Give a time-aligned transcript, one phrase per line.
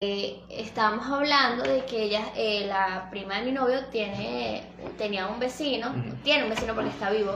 [0.00, 5.40] eh, estábamos hablando de que ella, eh, la prima de mi novio, tiene, tenía un
[5.40, 7.32] vecino, tiene un vecino porque está vivo,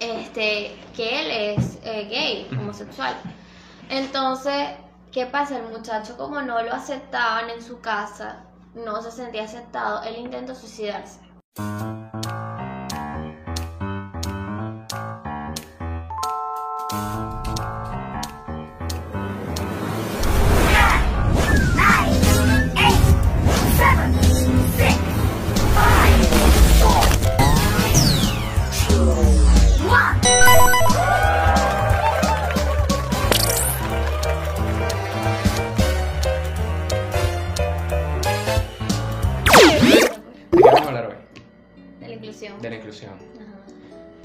[0.00, 3.14] este, que él es eh, gay, homosexual.
[3.88, 4.70] Entonces,
[5.12, 5.58] ¿qué pasa?
[5.58, 8.44] El muchacho, como no lo aceptaban en su casa,
[8.74, 11.20] no se sentía aceptado, él intentó suicidarse.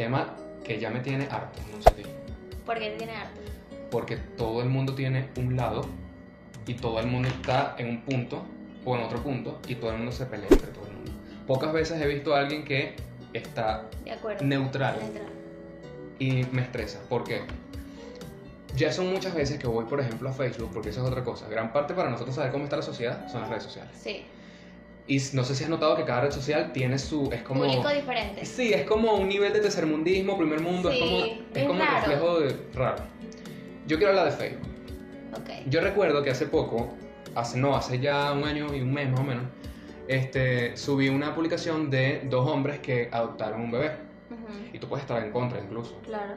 [0.10, 0.26] Tema
[0.64, 2.02] que ya me tiene harto, no sé ti.
[2.66, 3.42] ¿Por qué tiene arte?
[3.92, 5.86] Porque todo el mundo tiene un lado
[6.66, 8.44] y todo el mundo está en un punto
[8.86, 11.12] o en otro punto y todo el mundo se pelea entre todo el mundo.
[11.46, 12.96] Pocas veces he visto a alguien que
[13.34, 14.44] está De acuerdo.
[14.44, 15.28] neutral Neutral.
[16.18, 17.00] y me estresa.
[17.08, 17.42] ¿Por qué?
[18.76, 21.48] Ya son muchas veces que voy, por ejemplo, a Facebook, porque eso es otra cosa.
[21.50, 23.92] Gran parte para nosotros saber cómo está la sociedad son las redes sociales.
[23.96, 24.26] Sí.
[25.10, 27.32] Y no sé si has notado que cada red social tiene su...
[27.34, 27.64] Es como...
[27.64, 28.46] Público diferente.
[28.46, 31.90] Sí, es como un nivel de tercermundismo, primer mundo, es como, es es como el
[31.90, 33.04] reflejo de raro.
[33.88, 34.68] Yo quiero hablar de Facebook.
[35.34, 35.50] Ok.
[35.66, 36.94] Yo recuerdo que hace poco,
[37.34, 39.46] hace no, hace ya un año y un mes más o menos,
[40.08, 43.92] este, subí una publicación de dos hombres que adoptaron un bebé.
[44.72, 46.00] Y tú puedes estar en contra incluso.
[46.06, 46.36] Claro.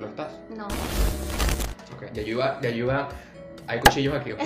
[0.00, 0.32] ¿Lo estás?
[0.56, 0.66] No.
[1.94, 3.08] Ok, ya yo iba, ya yo iba,
[3.68, 4.30] hay cuchillos aquí.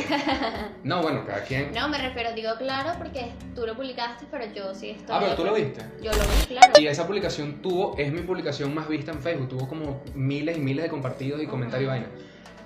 [0.84, 1.72] No, bueno, cada quien.
[1.72, 5.14] No, me refiero, digo claro porque tú lo publicaste, pero yo sí estoy.
[5.14, 5.80] Ah, pero tú lo viste.
[6.02, 6.72] Yo lo vi, claro.
[6.80, 10.60] Y esa publicación tuvo, es mi publicación más vista en Facebook, tuvo como miles y
[10.60, 12.06] miles de compartidos y comentarios y vaina.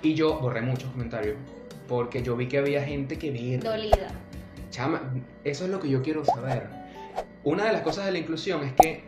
[0.01, 1.35] Y yo borré muchos comentarios,
[1.87, 3.59] porque yo vi que había gente que veía.
[3.59, 4.07] Dolida.
[4.71, 5.13] Chama,
[5.43, 6.69] eso es lo que yo quiero saber.
[7.43, 9.03] Una de las cosas de la inclusión es que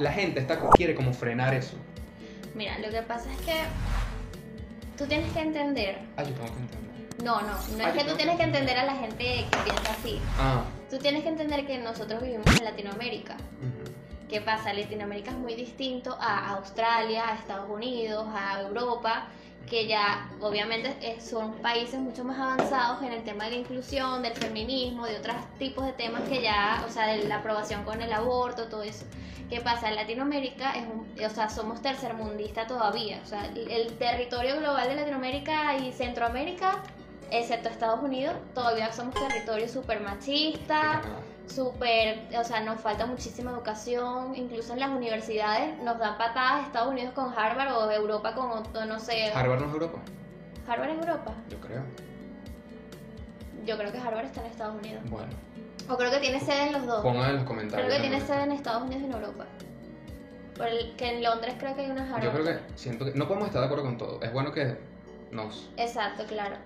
[0.00, 1.76] la gente está, quiere como frenar eso.
[2.56, 3.54] Mira, lo que pasa es que
[5.02, 5.98] tú tienes que entender.
[6.16, 6.92] Ah, yo tengo que entender.
[7.24, 9.46] No, no, no Ah, es que yo tú tienes que que entender a la gente
[9.50, 10.20] que piensa así.
[10.38, 13.36] Ah, Tú tienes que entender que nosotros vivimos en Latinoamérica.
[14.28, 14.72] ¿Qué pasa?
[14.72, 19.26] Latinoamérica es muy distinto a Australia, a Estados Unidos, a Europa,
[19.68, 24.34] que ya obviamente son países mucho más avanzados en el tema de la inclusión, del
[24.34, 28.12] feminismo, de otros tipos de temas que ya, o sea, de la aprobación con el
[28.12, 29.06] aborto, todo eso.
[29.48, 29.90] ¿Qué pasa?
[29.90, 35.76] Latinoamérica es un, o sea, somos tercermundista todavía, o sea, el- territorio global de Latinoamérica
[35.76, 36.82] y Centroamérica,
[37.30, 41.02] excepto Estados Unidos, todavía somos territorio súper machista.
[41.46, 46.90] Súper, o sea, nos falta muchísima educación, incluso en las universidades nos dan patadas Estados
[46.92, 49.32] Unidos con Harvard o Europa con otro, no sé.
[49.32, 49.98] Harvard no es Europa,
[50.66, 51.34] Harvard es Europa.
[51.50, 51.82] yo creo.
[53.64, 55.02] Yo creo que Harvard está en Estados Unidos.
[55.08, 55.32] Bueno,
[55.88, 57.02] O creo que tiene sede en los dos.
[57.02, 57.86] pongan en los comentarios.
[57.86, 59.44] Creo que tiene sede en Estados Unidos y en Europa.
[60.56, 62.24] Por el, que en Londres creo que hay una Harvard.
[62.24, 64.20] Yo creo que siento que no podemos estar de acuerdo con todo.
[64.20, 64.78] Es bueno que
[65.30, 66.56] nos Exacto, claro.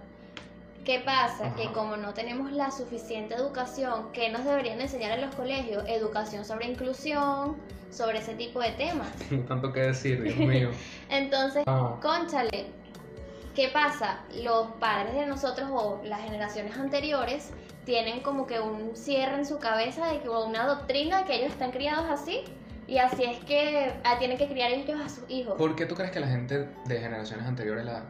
[0.86, 1.48] ¿Qué pasa?
[1.48, 1.56] Ajá.
[1.56, 5.82] Que como no tenemos la suficiente educación, ¿qué nos deberían enseñar en los colegios?
[5.88, 7.56] Educación sobre inclusión,
[7.90, 9.10] sobre ese tipo de temas.
[9.28, 10.70] tengo tanto que decir, Dios mío.
[11.10, 12.66] Entonces, Ah, Conchale,
[13.56, 14.20] ¿qué pasa?
[14.44, 17.50] Los padres de nosotros o las generaciones anteriores
[17.84, 21.34] tienen como que un cierre en su cabeza de que o una doctrina de que
[21.34, 22.42] ellos están criados así
[22.86, 25.56] y así es que ah, tienen que criar ellos a sus hijos.
[25.58, 28.04] ¿Por qué tú crees que la gente de generaciones anteriores, la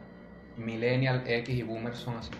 [0.58, 2.31] millennial, X y boomer son así?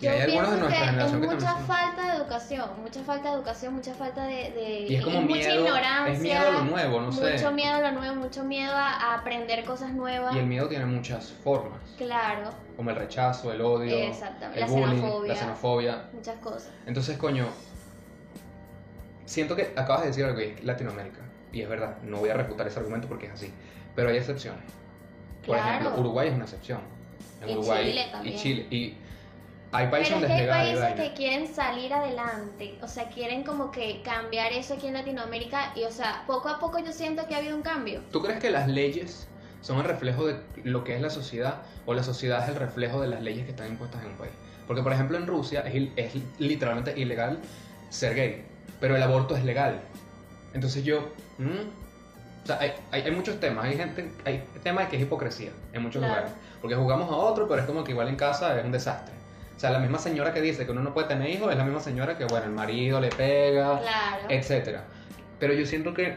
[0.00, 1.66] Y Yo hay algunos de pienso nuestra que es que mucha son.
[1.66, 5.34] falta de educación, mucha falta de educación, mucha falta de, de- Y es como mucha
[5.34, 7.32] miedo, ignorancia, es miedo a lo nuevo, no sé.
[7.32, 10.34] mucho miedo a lo nuevo, mucho miedo a, a aprender cosas nuevas.
[10.34, 14.72] Y el miedo tiene muchas formas, Claro, como el rechazo, el odio, Exactamente, el la
[14.72, 15.28] bullying, xenofobia.
[15.34, 16.04] la xenofobia.
[16.14, 16.70] muchas cosas.
[16.86, 17.44] Entonces, coño,
[19.26, 21.20] siento que acabas de decir algo que es Latinoamérica.
[21.52, 23.52] Y es verdad, no voy a refutar ese argumento porque es así.
[23.94, 24.62] Pero hay excepciones.
[25.44, 25.70] Por Claro.
[25.80, 26.80] ejemplo, Uruguay es una excepción.
[27.42, 28.34] En Y Uruguay Chile también.
[28.34, 28.66] y Chile.
[28.70, 28.96] Y
[29.72, 31.02] hay países Pero es donde que hay es legal y países vaina.
[31.10, 35.84] que quieren salir adelante, o sea, quieren como que cambiar eso aquí en Latinoamérica y,
[35.84, 38.00] o sea, poco a poco yo siento que ha habido un cambio.
[38.10, 39.28] ¿Tú crees que las leyes
[39.62, 43.00] son el reflejo de lo que es la sociedad o la sociedad es el reflejo
[43.00, 44.32] de las leyes que están impuestas en un país?
[44.66, 47.38] Porque, por ejemplo, en Rusia es, il- es literalmente ilegal
[47.90, 48.44] ser gay,
[48.80, 49.80] pero el aborto es legal.
[50.54, 51.10] Entonces yo...
[52.42, 55.82] O sea, hay, hay, hay muchos temas, hay gente, hay temas que es hipocresía en
[55.82, 56.14] muchos Claro.
[56.14, 56.32] lugares.
[56.60, 59.14] Porque jugamos a otro, pero es como que igual en casa es un desastre.
[59.60, 61.64] O sea, la misma señora que dice que uno no puede tener hijos es la
[61.64, 64.24] misma señora que, bueno, el marido le pega, Claro.
[64.30, 64.84] etcétera.
[65.38, 66.16] Pero yo siento que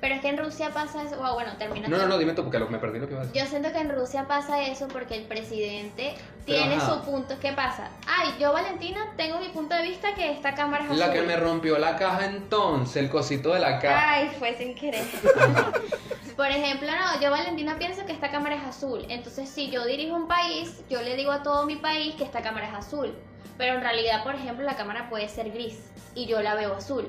[0.00, 1.16] Pero es que en Rusia pasa eso.
[1.16, 1.88] Bueno, bueno, termina.
[1.88, 3.42] No, no, no, dime tú, porque me perdí lo que ibas a decir.
[3.42, 6.14] Yo siento que en Rusia pasa eso porque el presidente
[6.46, 6.94] Pero, tiene ajá.
[6.94, 7.34] su punto.
[7.40, 7.90] ¿Qué pasa?
[8.06, 11.16] Ay, yo, Valentina, tengo mi punto de vista que esta cámara es La azul.
[11.16, 14.12] que me rompió la caja entonces, el cosito de la caja.
[14.12, 15.04] Ay, fue sin querer.
[16.36, 19.04] Por ejemplo, no, yo Valentina pienso que esta cámara es azul.
[19.08, 22.42] Entonces, si yo dirijo un país, yo le digo a todo mi país que esta
[22.42, 23.12] cámara es azul.
[23.56, 27.08] Pero en realidad, por ejemplo, la cámara puede ser gris y yo la veo azul.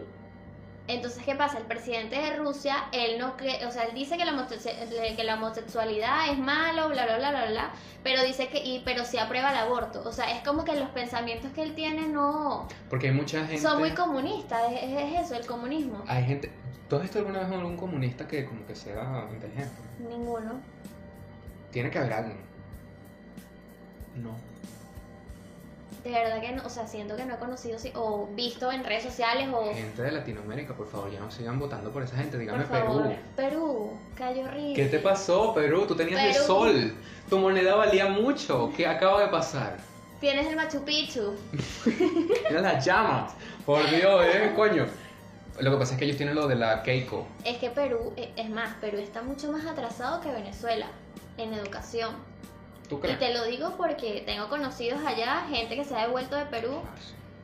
[0.90, 1.60] Entonces, ¿qué pasa?
[1.60, 5.24] El presidente de Rusia, él no cree, o sea, él dice que la, homose- que
[5.24, 7.72] la homosexualidad es malo, bla, bla, bla, bla, bla,
[8.04, 10.02] pero dice que, y, pero sí aprueba el aborto.
[10.04, 13.60] O sea, es como que los pensamientos que él tiene no, Porque hay mucha gente.
[13.62, 16.04] son muy comunistas, es, es eso, el comunismo.
[16.08, 16.52] Hay gente.
[16.90, 19.72] ¿Tú has visto alguna vez algún comunista que como que sea inteligente?
[20.00, 20.60] Ninguno.
[21.72, 22.38] Tiene que haber alguien.
[24.16, 24.36] No.
[26.04, 29.04] De verdad que no, o sea, siento que no he conocido o visto en redes
[29.04, 32.38] sociales o Gente de Latinoamérica, por favor, ya no sigan votando por esa gente.
[32.38, 33.04] Dígame por favor.
[33.04, 33.18] Perú.
[33.36, 34.74] Perú, cayó horrible.
[34.76, 35.86] ¿Qué te pasó, Perú?
[35.88, 36.46] Tú tenías el Perú.
[36.46, 36.96] sol.
[37.30, 38.72] Tu moneda valía mucho.
[38.76, 39.78] ¿Qué acaba de pasar?
[40.22, 41.36] Tienes el Machu Picchu.
[42.50, 43.34] Mira las llamas.
[43.66, 44.86] Por Dios, eh, coño.
[45.60, 47.28] Lo que pasa es que ellos tienen lo de la Keiko.
[47.44, 50.88] Es que Perú, eh, es más, Perú está mucho más atrasado que Venezuela
[51.38, 52.16] en educación.
[52.90, 56.46] ¿Tú Y te lo digo porque tengo conocidos allá, gente que se ha devuelto de
[56.46, 56.82] Perú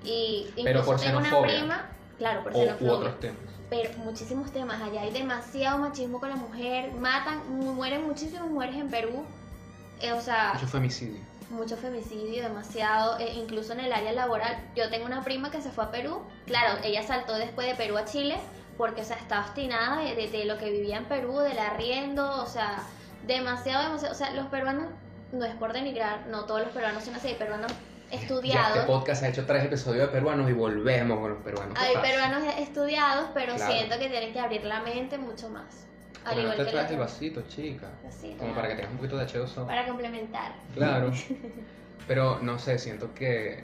[0.04, 3.38] y incluso Pero por tengo una prima, claro, por O, u otros temas.
[3.70, 4.82] pero muchísimos temas.
[4.82, 9.24] Allá hay demasiado machismo con la mujer matan mu- mueren muchísimas mujeres en Perú
[10.02, 11.22] Eh, o sea Mucho femicidio.
[11.50, 14.58] mucho femicidio demasiado eh, incluso en el área laboral.
[14.76, 17.98] Yo tengo una prima que se fue a Perú claro ella saltó después de Perú
[17.98, 18.36] a Chile
[18.78, 22.42] porque o sea estaba obstinada de, de- de lo que vivía en Perú del arriendo
[22.44, 22.84] o sea
[23.26, 24.86] demasiado demasiado o sea los peruanos
[25.36, 27.72] no es por denigrar no todos los peruanos son así hay peruanos
[28.12, 31.78] Ya estudiados este podcast ha hecho tres episodios de peruanos y volvemos con los peruanos.
[31.78, 33.74] ¿Qué Hay peruanos estudiados, pero Claro.
[33.74, 35.88] siento que tienen que abrir la mente mucho más.
[36.24, 37.88] Al igual te que traes el vasito, chica.
[38.40, 39.68] Como para que tengas un poquito de H2O.
[39.68, 40.54] Para complementar.
[40.74, 41.12] Claro.
[42.08, 43.64] Pero no sé, siento que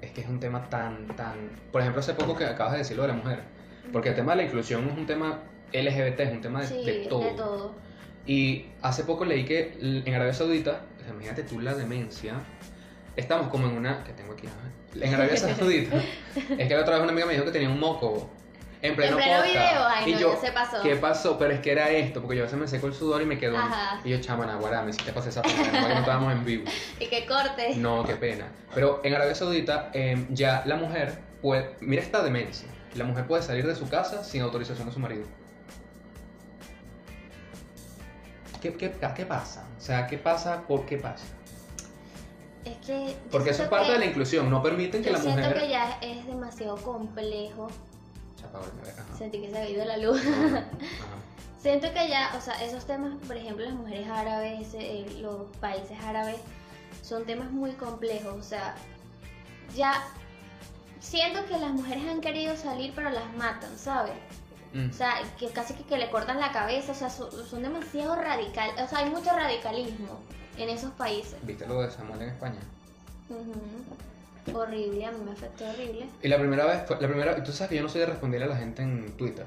[0.00, 1.50] es que es un tema tan, tan...
[1.72, 3.40] Por ejemplo, hace poco que acabas de decir lo de la mujer.
[3.92, 5.38] Porque el tema de la inclusión es un tema
[5.72, 7.20] LGBT, es un tema de, Sí, de todo.
[7.24, 7.74] de todo.
[8.26, 12.34] Y hace poco leí que en Arabia Saudita, sea, imagínate tú la demencia,
[13.16, 14.02] estamos como en una...
[14.04, 14.48] que tengo aquí?
[15.00, 15.96] En Arabia Saudita,
[16.58, 18.30] es que la otra vez una amiga me dijo que tenía un moco
[18.80, 19.52] en pleno, En pleno podcast.
[19.52, 20.82] video, ay, y no, yo, se pasó.
[20.82, 21.38] ¿qué pasó?
[21.38, 23.38] Pero es que era esto, porque yo a veces me seco el sudor y me
[23.38, 23.56] quedo...
[23.56, 24.00] Ajá.
[24.04, 26.64] Y yo, chama, naguará, me hiciste pasar esa pena, no estábamos en vivo.
[27.00, 27.76] Y que corte.
[27.76, 28.46] No, qué pena.
[28.74, 31.76] Pero en Arabia Saudita eh, ya la mujer puede...
[31.80, 32.68] Mira esta demencia.
[32.94, 35.24] La mujer puede salir de su casa sin autorización de su marido.
[38.72, 39.62] ¿Qué, qué, qué pasa?
[39.76, 40.62] O sea, ¿qué pasa?
[40.62, 41.24] ¿Por qué pasa?
[42.64, 43.14] Es que.
[43.30, 44.48] Porque eso es siento parte que- de la inclusión.
[44.48, 45.60] No permiten que Yo la siento mujer...
[45.60, 47.68] que ya es demasiado complejo.
[49.18, 50.18] Sentí que se había ido la luz.
[50.26, 50.64] Ajá.
[51.58, 55.98] Siento que ya, o sea, esos temas, por ejemplo, las mujeres árabes, eh, los países
[56.04, 56.36] árabes,
[57.02, 58.34] son temas muy complejos.
[58.34, 58.74] O sea,
[59.74, 60.02] ya
[61.00, 64.12] siento que las mujeres han querido salir, pero las matan, ¿sabes?
[64.74, 64.90] Mm.
[64.90, 68.16] O sea, que casi que, que le cortan la cabeza, o sea, son, son demasiado
[68.16, 70.20] radical, o sea, hay mucho radicalismo
[70.58, 71.36] en esos países.
[71.42, 72.58] ¿Viste lo de Samuel en España?
[74.52, 76.06] Horrible, a mí me afectó horrible.
[76.22, 78.50] Y la primera vez, la primera, tú sabes que yo no soy de responderle a
[78.50, 79.46] la gente en Twitter.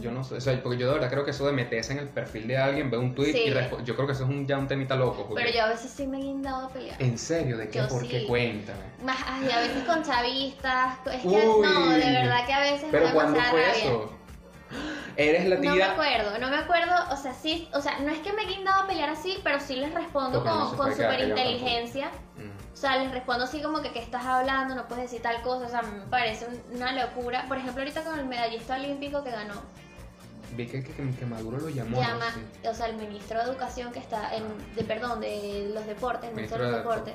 [0.00, 2.00] Yo no sé, o sea, porque yo de verdad creo que eso de meterse en
[2.00, 3.38] el perfil de alguien, ver un tweet Sí.
[3.46, 5.26] y yo creo que eso es un, ya un temita loco.
[5.28, 7.00] porque- Pero yo a veces sí me he guindado a pelear.
[7.02, 7.56] ¿En serio?
[7.56, 7.78] ¿De qué?
[7.78, 8.26] Yo ¿Por qué?
[8.26, 8.80] Cuéntame.
[9.02, 11.62] Más, ay, a veces con chavistas, es que Uy.
[11.62, 13.82] no, de verdad que a veces ¿Pero me demasiada fue rabia.
[13.84, 14.12] eso?
[15.16, 15.92] Eres la No me tía...
[15.92, 18.82] acuerdo, no me acuerdo, o sea, sí, o sea, no es que me he guindado
[18.82, 21.28] a pelear así, pero sí les respondo Porque no con, se con puede quedar super
[21.30, 22.06] callado inteligencia.
[22.36, 22.72] Mm.
[22.72, 24.74] O sea, les respondo así como que, ¿qué estás hablando?
[24.74, 27.44] No puedes decir tal cosa, o sea, me parece un- una locura.
[27.48, 29.54] Por ejemplo, ahorita con el medallista olímpico que ganó,
[30.54, 31.98] Vi que, que, que Maduro lo llamó.
[31.98, 32.26] llama,
[32.68, 36.34] o sea, el ministro de Educación que está, en, de perdón, de los deportes, el
[36.36, 37.14] ministro de los deportes,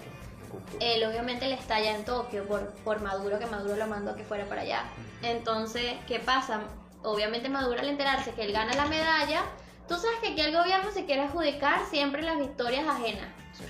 [0.79, 4.15] él obviamente le está allá en Tokio por, por Maduro, que Maduro lo mandó a
[4.15, 4.83] que fuera para allá.
[5.21, 6.61] Entonces, ¿qué pasa?
[7.03, 9.43] Obviamente Maduro al enterarse que él gana la medalla,
[9.87, 13.29] tú sabes que aquí el gobierno se quiere adjudicar siempre las victorias ajenas.
[13.53, 13.65] Sí.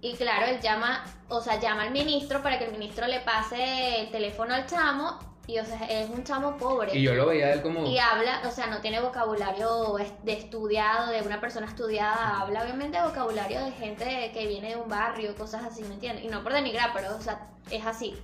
[0.00, 4.00] Y claro, él llama, o sea, llama al ministro para que el ministro le pase
[4.00, 5.18] el teléfono al chamo.
[5.48, 6.94] Y o sea, es un chamo pobre.
[6.94, 7.86] Y yo lo veía él como...
[7.86, 13.00] Y habla, o sea, no tiene vocabulario de estudiado, de una persona estudiada, habla obviamente
[13.00, 16.26] vocabulario de gente que viene de un barrio, cosas así, ¿me entiendes?
[16.26, 18.14] Y no por denigrar, pero, o sea, es así.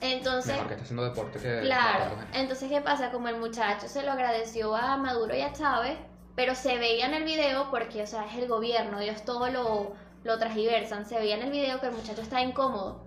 [0.00, 1.60] Entonces, Mejor que está haciendo deporte que...
[1.60, 3.10] claro, entonces, ¿qué pasa?
[3.10, 5.96] Como el muchacho se lo agradeció a Maduro y a Chávez,
[6.34, 9.94] pero se veía en el video porque, o sea, es el gobierno, ellos todo lo,
[10.24, 13.02] lo transgiversan, se veía en el video que el muchacho está incómodo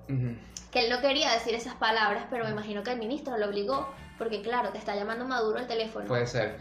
[0.71, 3.87] que él no quería decir esas palabras, pero me imagino que el ministro lo obligó,
[4.17, 6.05] porque claro, te está llamando Maduro al teléfono.
[6.05, 6.57] Puede ser.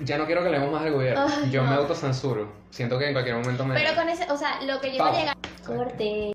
[0.00, 1.26] Ya no quiero que leemos más del gobierno.
[1.28, 1.76] Ay, Yo me no.
[1.76, 2.52] autocensuro.
[2.70, 3.74] Siento que en cualquier momento me.
[3.74, 5.36] Pero con ese, o sea, lo que yo iba a llegar.
[5.64, 6.32] Corte.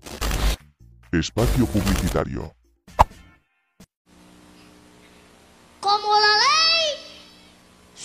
[1.12, 2.52] Espacio Publicitario.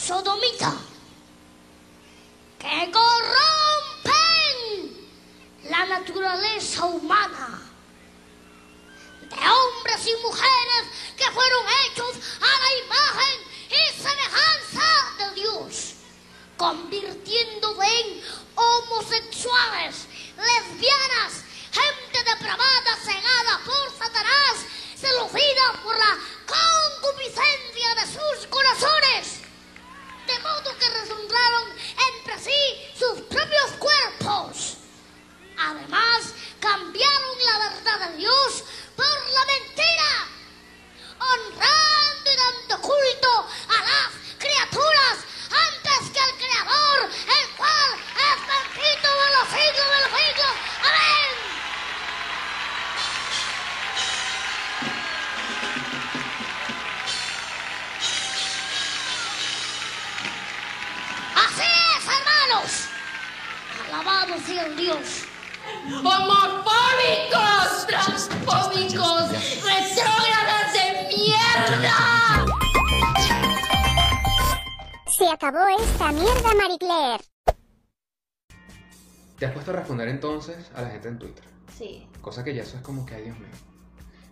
[0.05, 0.71] Sodomita,
[2.59, 4.57] que corrompen
[5.63, 7.61] la naturaleza humana.
[9.21, 10.83] De hombres y mujeres
[11.17, 13.37] que fueron hechos a la imagen
[13.71, 15.95] y semejanza de Dios,
[16.55, 20.05] convirtiéndose en homosexuales,
[20.37, 24.55] lesbianas, gente depravada, cegada por Satanás,
[24.95, 29.44] seducida por la concupiscencia de sus corazones,
[30.27, 31.69] de modo que resumbraron
[32.13, 34.77] entre sí sus propios cuerpos.
[35.57, 38.63] Además, cambiaron la verdad de Dios
[38.95, 40.27] por la mentira,
[41.19, 45.17] honrando y dando culto a las criaturas
[45.49, 50.74] antes que al Creador, el cual es bendito de los siglos de los siglos.
[63.95, 65.23] Alabado sea el Dios.
[65.87, 67.87] ¡Homofóbicos!
[67.87, 69.31] ¡Transfóbicos!
[69.63, 72.45] ¡Retrógradas de mierda!
[75.17, 77.23] Se acabó esta mierda, Marie Claire.
[79.39, 81.45] Te has puesto a responder entonces a la gente en Twitter.
[81.77, 82.05] Sí.
[82.19, 83.47] Cosa que ya eso es como que, ay Dios mío.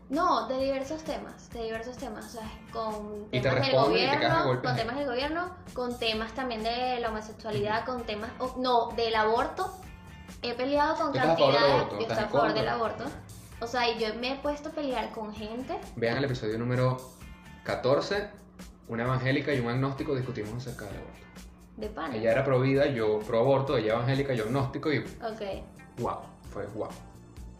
[0.10, 4.76] No, de diversos temas, de diversos temas, o sea, con te temas del gobierno, con
[4.76, 9.74] temas del gobierno, con temas también de la homosexualidad, con temas, oh, no, del aborto.
[10.42, 11.96] He peleado con ¿Tú estás a favor del cantidades, aborto?
[11.96, 13.04] yo ¿Estás estoy a favor del aborto.
[13.62, 16.98] O sea, y yo me he puesto a pelear con gente, Vean el episodio número
[17.64, 18.30] 14.
[18.90, 21.20] Una evangélica y un agnóstico discutimos acerca del aborto.
[21.78, 22.16] de pana.
[22.16, 25.64] Ella era pro vida, yo pro aborto, ella evangélica, yo agnóstico y Ok.
[26.00, 26.18] wow,
[26.52, 26.90] fue wow.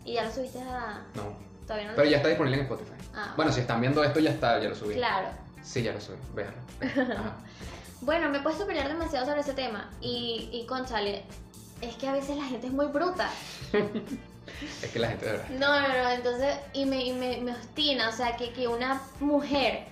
[0.04, 1.02] Y ya lo subiste a.
[1.16, 1.53] No.
[1.66, 2.92] Todavía no lo Pero ya está disponible en Spotify.
[3.16, 3.34] Ah.
[3.36, 4.96] Bueno, si están viendo esto ya está, ya lo subí.
[4.96, 5.28] Claro.
[5.62, 6.58] Sí, ya lo subí, véanlo.
[6.82, 7.34] Ajá.
[8.02, 9.90] Bueno, me he puesto a pelear demasiado sobre ese tema.
[10.02, 11.24] Y, y conchale,
[11.80, 13.30] es que a veces la gente es muy bruta.
[14.84, 15.50] Es que la gente de verdad.
[15.52, 19.02] No, no, no, entonces, y me, y me, me obstina, o sea, que, que una
[19.22, 19.86] mujer,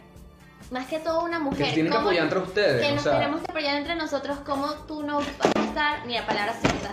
[0.72, 2.82] más que todo una Que mujer, se tienen que ¿cómo- apoyar entre ustedes.
[2.86, 6.06] que o nos sea, tenemos que apoyar entre nosotros, como tú no vas a estar,
[6.06, 6.92] ni la palabra cierta.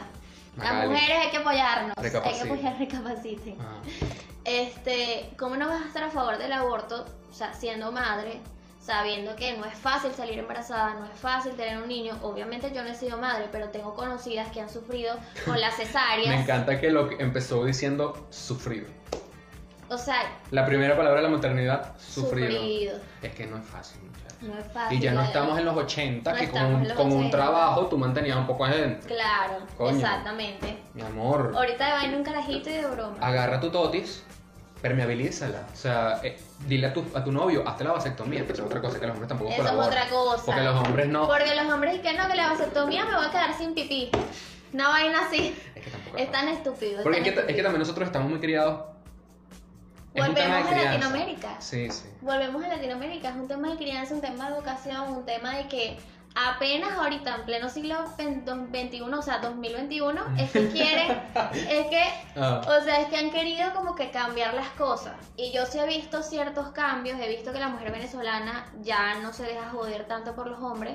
[0.56, 3.60] Las mujeres hay que apoyarnos, hay que apoyar, recapaciten.
[3.60, 3.74] ajá.
[4.48, 8.40] Este, ¿cómo no vas a estar a favor del aborto, o sea, siendo madre,
[8.80, 12.16] sabiendo que no es fácil salir embarazada, no es fácil tener un niño?
[12.22, 16.28] Obviamente yo no he sido madre, pero tengo conocidas que han sufrido con las cesáreas.
[16.28, 18.86] Me encanta que lo que empezó diciendo sufrido.
[19.90, 20.16] O sea,
[20.50, 22.50] La primera palabra de la maternidad, sufrido.
[22.52, 22.98] sufrido.
[23.20, 24.38] Es que no es fácil, muchachos.
[24.42, 24.96] No es fácil.
[24.98, 27.18] Y ya no la estamos en los 80, No que con, un, en con un
[27.26, 27.36] 80.
[27.36, 29.06] trabajo tú mantenías un poco de gente.
[29.06, 29.96] Claro, Coño.
[29.96, 30.78] exactamente.
[30.94, 33.16] Mi amor, Ahorita de vaina un carajito y de broma.
[33.20, 34.22] agarra tu totis,
[34.80, 35.66] permeabilízala.
[35.72, 38.66] O sea, eh, dile a tu, a tu novio, hazte la vasectomía, que eso es
[38.66, 40.44] otra cosa que los hombres tampoco Eso es otra cosa.
[40.44, 41.26] Porque los hombres no.
[41.26, 44.10] Porque los hombres dicen que no, que la vasectomía me voy a quedar sin pipí.
[44.72, 45.56] Una vaina así.
[45.74, 46.98] Es que tampoco es Es tan estúpido.
[46.98, 48.82] es Porque es tan que, es que también nosotros estamos muy criados.
[50.14, 50.74] Es Volvemos a.
[50.74, 51.60] Latinoamérica.
[51.60, 52.08] Sí, sí.
[52.20, 53.30] Volvemos a Latinoamérica.
[53.30, 55.98] Es un tema de crianza, un tema de educación, un tema de que
[56.46, 61.20] apenas ahorita, en pleno siglo XXI, o sea, 2021, es que quieren,
[61.52, 62.02] es que
[62.40, 62.60] Ah.
[62.66, 65.14] O sea, es que han querido como que cambiar las cosas.
[65.36, 67.18] Y yo sí he visto ciertos cambios.
[67.20, 70.94] He visto que la mujer venezolana ya no se deja joder tanto por los hombres.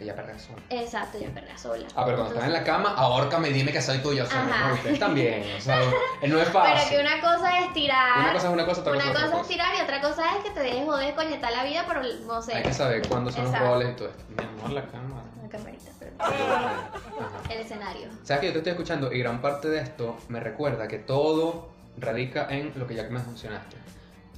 [0.00, 0.62] Ella perrea sola.
[0.70, 1.84] Exacto, ya perrea sola.
[1.96, 4.22] Ah, pero cuando estás en la cama, ahórcame y dime que soy tuyo.
[4.22, 4.68] O sea, Ajá.
[4.68, 5.42] no, ustedes también.
[5.56, 5.80] O sea,
[6.26, 6.74] no es fácil.
[6.88, 8.18] Pero que una cosa es tirar.
[8.20, 9.48] Una cosa es una cosa, otra una cosa es otra cosa es cosa.
[9.48, 12.54] tirar y otra cosa es que te dejes joder, coñetar la vida, pero no sé.
[12.54, 13.64] Hay que saber cuándo son Exacto.
[13.64, 14.24] los roles y todo esto.
[14.36, 15.22] Mi amor, la cámara.
[15.42, 16.90] La camarita, pero- Ajá.
[17.50, 18.08] El escenario.
[18.22, 21.70] Sabes que yo te estoy escuchando y gran parte de esto me recuerda que todo
[21.96, 23.76] radica en lo que ya me mencionaste.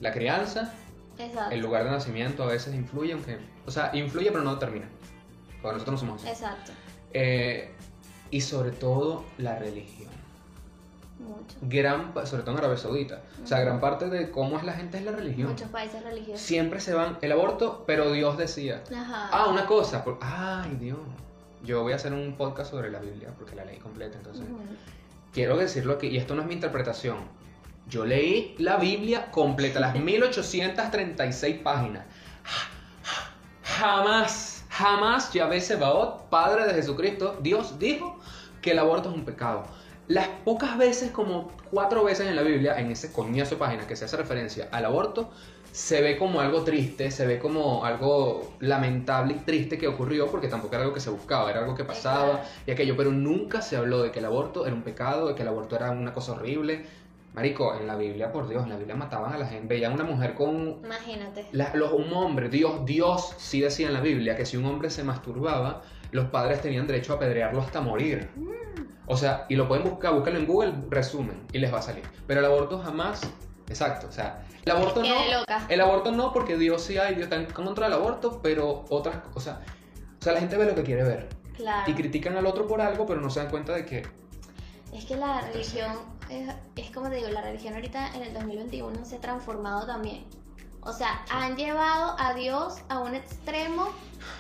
[0.01, 0.73] La crianza,
[1.19, 1.51] Exacto.
[1.55, 3.39] el lugar de nacimiento a veces influye, aunque.
[3.67, 4.89] O sea, influye pero no determina.
[5.63, 6.31] Porque nosotros no somos así.
[6.31, 6.73] Exacto.
[7.13, 7.71] Eh,
[8.31, 10.09] y sobre todo la religión.
[11.19, 11.57] Mucho.
[11.63, 13.23] Gran, sobre todo en Arabia Saudita.
[13.45, 15.51] O sea, gran parte de cómo es la gente es la religión.
[15.51, 16.41] Muchos países religiosos.
[16.41, 18.83] Siempre se van el aborto, pero Dios decía.
[18.95, 19.29] Ajá.
[19.33, 20.03] Ah, una cosa.
[20.03, 20.99] por- Ay, Dios.
[21.63, 24.47] Yo voy a hacer un podcast sobre la Biblia porque la leí completa, entonces.
[25.35, 27.19] Quiero decirlo aquí, y esto no es mi interpretación.
[27.87, 32.07] Yo leí la Biblia completa, las 1836 páginas.
[33.63, 38.19] Jamás, jamás Yahvé Sebaot, Padre de Jesucristo, Dios dijo
[38.63, 39.65] que el aborto es un pecado.
[40.09, 43.95] las pocas veces, como cuatro veces en la Biblia, en ese coñazo de página que
[43.95, 45.31] se hace referencia al aborto,
[45.71, 50.49] se ve como algo triste, se ve como algo lamentable y triste que ocurrió, porque
[50.49, 53.77] tampoco era algo que se buscaba, era algo que pasaba y aquello, pero nunca se
[53.77, 56.33] habló de que el aborto era un pecado, de que el aborto era una cosa
[56.33, 56.87] horrible.
[57.35, 60.03] Marico, en la Biblia, por Dios, en la Biblia mataban a la gente, veían una
[60.05, 61.47] mujer con Imagínate.
[61.53, 64.91] la- los- un hombre, Dios, Dios sí decía en la Biblia que si un hombre
[64.91, 68.31] se masturbaba, los padres tenían derecho a apedrearlo hasta morir.
[69.07, 72.03] O sea, y lo pueden buscar, búscalo en Google, resumen, y les va a salir.
[72.27, 73.21] Pero el aborto jamás,
[73.69, 75.67] exacto, o sea, el aborto Qué no, loca.
[75.69, 79.17] el aborto no, porque Dios sí hay, Dios está en contra del aborto, pero otras,
[79.35, 79.61] o sea,
[80.21, 81.91] o sea, la gente ve lo que quiere ver Claro.
[81.91, 84.03] y critican al otro por algo, pero no se dan cuenta de que
[84.93, 85.93] Es que la religión,
[86.31, 90.25] es, es como te digo, la religión ahorita en el 2021 se ha transformado también.
[90.83, 93.89] O sea, han llevado a Dios a un extremo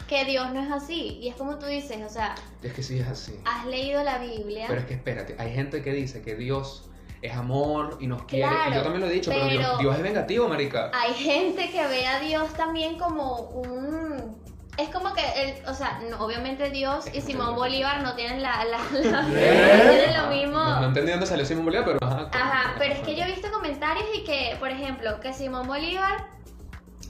[0.09, 1.18] que Dios no es así.
[1.20, 3.38] Y es como tú dices, o sea, es que sí es así.
[3.44, 4.64] has leído la Biblia.
[4.68, 6.88] Pero es que espérate, hay gente que dice que Dios
[7.20, 9.97] es amor y nos quiere, y yo también lo he dicho, pero, Dios, pero- Dios
[9.97, 10.90] es vengativo, marica.
[10.94, 14.40] Hay gente que ve a Dios también como un...
[14.81, 18.65] Es como que, el, o sea, no, obviamente Dios y Simón Bolívar no tienen la...
[18.65, 20.59] la, la- no tienen lo mismo...
[20.59, 22.31] No, no entendí dónde salió Simón Bolívar, pero ajá.
[22.33, 26.27] Ajá, pero es que yo he visto comentarios y que, por ejemplo, que Simón Bolívar,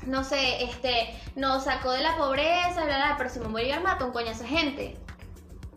[0.07, 4.13] no sé, este, nos sacó de la pobreza, bla, bla, pero Simón Bolívar mató un
[4.13, 4.97] coñazo de gente.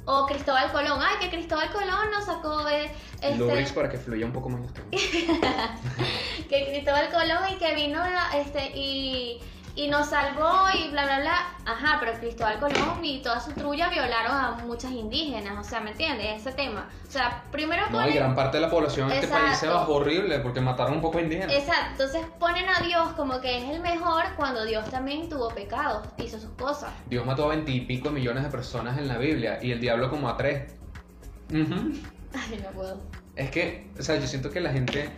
[0.06, 4.34] O Cristóbal Colón, ay, que Cristóbal Colón nos sacó de, este, para que fluya un
[4.34, 4.60] poco más
[4.92, 8.02] que Cristóbal Colón y que vino,
[8.36, 9.40] este, y,
[9.76, 11.36] y nos salvó y bla, bla, bla.
[11.66, 15.92] Ajá, pero Cristóbal Colón y toda su trulla violaron a muchas indígenas, o sea, ¿me
[15.92, 16.42] entiendes?
[16.42, 16.90] Ese tema.
[17.08, 19.96] O sea, primero No, y gran parte de la población de este país se bajó
[19.96, 21.56] horrible porque mataron un poco de indígenas.
[21.56, 26.08] Exacto, entonces ponen a Dios como que es el mejor cuando Dios también tuvo pecados,
[26.18, 26.92] hizo sus cosas.
[27.08, 30.38] Dios mató a veintipico millones de personas en la Biblia y el diablo como a
[30.38, 30.74] tres.
[31.50, 31.94] Ujú.
[32.34, 33.02] Ay, no puedo.
[33.36, 35.10] Es que, o sea, yo siento que la gente,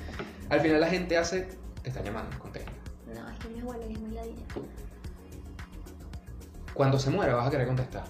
[0.49, 1.49] al final la gente hace,
[1.81, 2.71] te están llamando, contesta.
[3.65, 4.43] No, es muy ladilla.
[6.73, 8.03] Cuando se muera vas a querer contestar.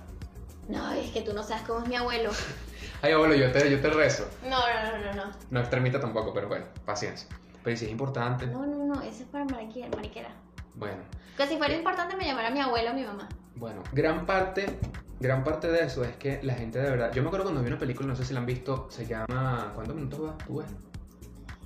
[0.68, 2.32] No, es que tú no sabes cómo es mi abuelo.
[3.02, 4.28] Ay, abuelo, yo te, yo te rezo.
[4.44, 5.32] No, no, no, no, no.
[5.52, 7.28] No extremita tampoco, pero bueno, paciencia.
[7.64, 9.90] Pero si es importante, No, no, no, eso es para mariquera.
[9.96, 10.30] mariquera.
[10.76, 10.98] bueno.
[11.38, 13.28] Que si fuera importante me llamara mi abuelo o mi mamá.
[13.56, 14.80] Bueno, gran parte,
[15.20, 17.12] gran parte de eso es que la gente de verdad.
[17.14, 19.72] Yo me acuerdo cuando vi una película, no sé si la han visto, se llama.
[19.76, 20.38] ¿Cuántos minutos va?
[20.46, 20.68] ¿Tú ves?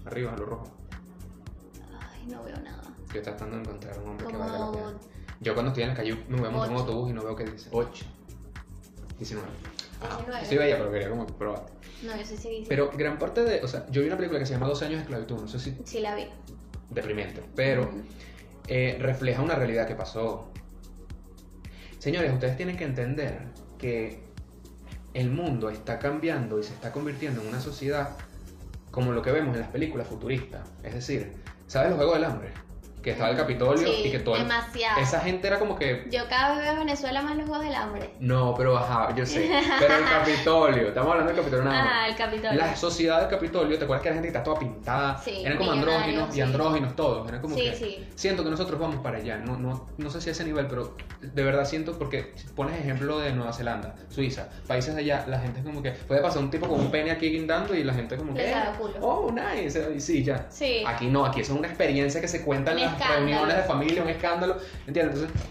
[0.05, 0.65] Arriba, a lo rojo.
[1.99, 2.78] Ay, no veo nada.
[3.13, 4.93] Yo tratando de encontrar un hombre que valga la pena.
[5.41, 7.35] Yo cuando estoy en la calle me voy a montar un autobús y no veo
[7.35, 7.69] qué dice.
[7.71, 8.05] 8.
[9.17, 9.47] 19.
[10.01, 10.45] Ah, 19.
[10.45, 11.65] sí veía, pero quería como probar.
[12.03, 12.65] No, yo sí sí.
[12.69, 13.61] Pero gran parte de.
[13.63, 15.59] O sea, yo vi una película que se llama 12 años de esclavitud, no sé
[15.59, 15.77] si.
[15.85, 16.27] Sí la vi.
[16.89, 17.43] deprimente.
[17.55, 18.01] Pero Mm.
[18.67, 20.47] eh, refleja una realidad que pasó.
[21.99, 23.41] Señores, ustedes tienen que entender
[23.77, 24.23] que
[25.13, 28.11] el mundo está cambiando y se está convirtiendo en una sociedad
[28.91, 30.61] como lo que vemos en las películas futuristas.
[30.83, 31.33] Es decir,
[31.67, 32.49] ¿sabes los Juegos del Hambre?
[33.01, 34.99] Que estaba el Capitolio Sí, y que todo demasiado.
[34.99, 36.05] Esa gente era como que...
[36.11, 38.09] Yo cada vez veo Venezuela más los Juegos del Hambre.
[38.19, 39.49] No, pero ajá, yo sé.
[39.79, 41.93] Pero el Capitolio, estamos hablando del Capitolio nada más.
[41.93, 42.53] Ah, el Capitolio.
[42.59, 45.17] La sociedad del Capitolio, ¿te acuerdas que la gente está toda pintada?
[45.23, 47.27] Sí, eran como andróginos y andróginos todos.
[47.29, 48.07] Era como Sí, que sí.
[48.15, 49.37] siento que nosotros vamos para allá.
[49.37, 53.19] No, no, no sé si a ese nivel, pero de verdad siento porque pones ejemplo
[53.19, 56.49] de Nueva Zelanda, Suiza, países de allá, la gente es como que puede pasar un
[56.51, 58.93] tipo con un pene aquí guindando y la gente como Le que culo.
[59.01, 60.47] oh nice y sí ya.
[60.49, 60.83] Sí.
[60.85, 63.25] Aquí no, aquí es una experiencia que se cuenta en las escándalo.
[63.25, 65.15] reuniones de familia, un escándalo, ¿entiendes?
[65.21, 65.41] Entonces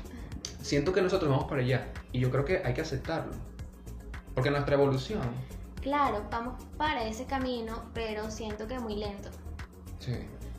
[0.63, 3.33] siento que nosotros vamos para allá y yo creo que hay que aceptarlo.
[4.35, 5.23] Porque nuestra evolución,
[5.81, 9.31] Claro, vamos para ese camino, pero siento que muy lento.
[9.99, 10.13] sí.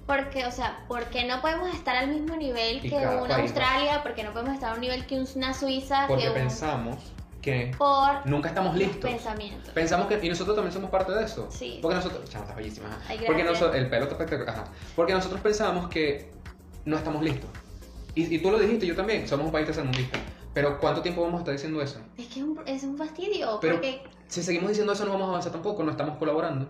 [0.07, 4.23] Porque, o sea, porque no podemos estar al mismo nivel Y que una Australia, porque
[4.23, 6.33] no podemos estar a un nivel que una Suiza, Porque que un...
[6.35, 6.97] pensamos
[7.43, 9.07] que por nunca estamos listos.
[9.07, 9.69] pensamientos.
[9.71, 10.19] Pensamos que.
[10.25, 11.47] Y nosotros también somos parte de eso.
[11.51, 11.77] Sí.
[11.79, 12.27] Porque nosotros.
[12.27, 12.87] Chama, estás bellísima.
[12.87, 12.99] ajá.
[13.07, 13.75] Ay, Porque nosotros.
[13.75, 14.55] El pelo está espectacular.
[14.55, 14.63] Ajá.
[14.95, 16.31] Porque nosotros pensamos que
[16.89, 17.49] no estamos listos.
[18.15, 19.28] Y, y tú lo dijiste, yo también.
[19.28, 20.17] Somos un país tercermundista.
[20.54, 21.99] Pero ¿cuánto tiempo vamos a estar diciendo eso?
[22.17, 24.02] Es que es un, es un fastidio, Pero- porque...
[24.28, 25.84] Si seguimos diciendo eso, no vamos a avanzar tampoco.
[25.84, 26.69] No estamos colaborando.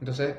[0.00, 0.36] Entonces,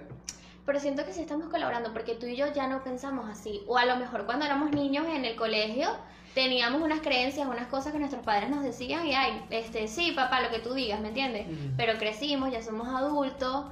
[0.66, 3.62] Pero siento que sí estamos colaborando, porque tú y yo ya no pensamos así.
[3.68, 5.88] O a lo mejor cuando éramos niños en el colegio,
[6.36, 10.42] teníamos unas creencias, unas cosas que nuestros padres nos decían y, ay, este, sí, papá,
[10.42, 11.48] lo que tú digas, ¿me entiendes?
[11.76, 13.66] Pero crecimos, ya somos adultos,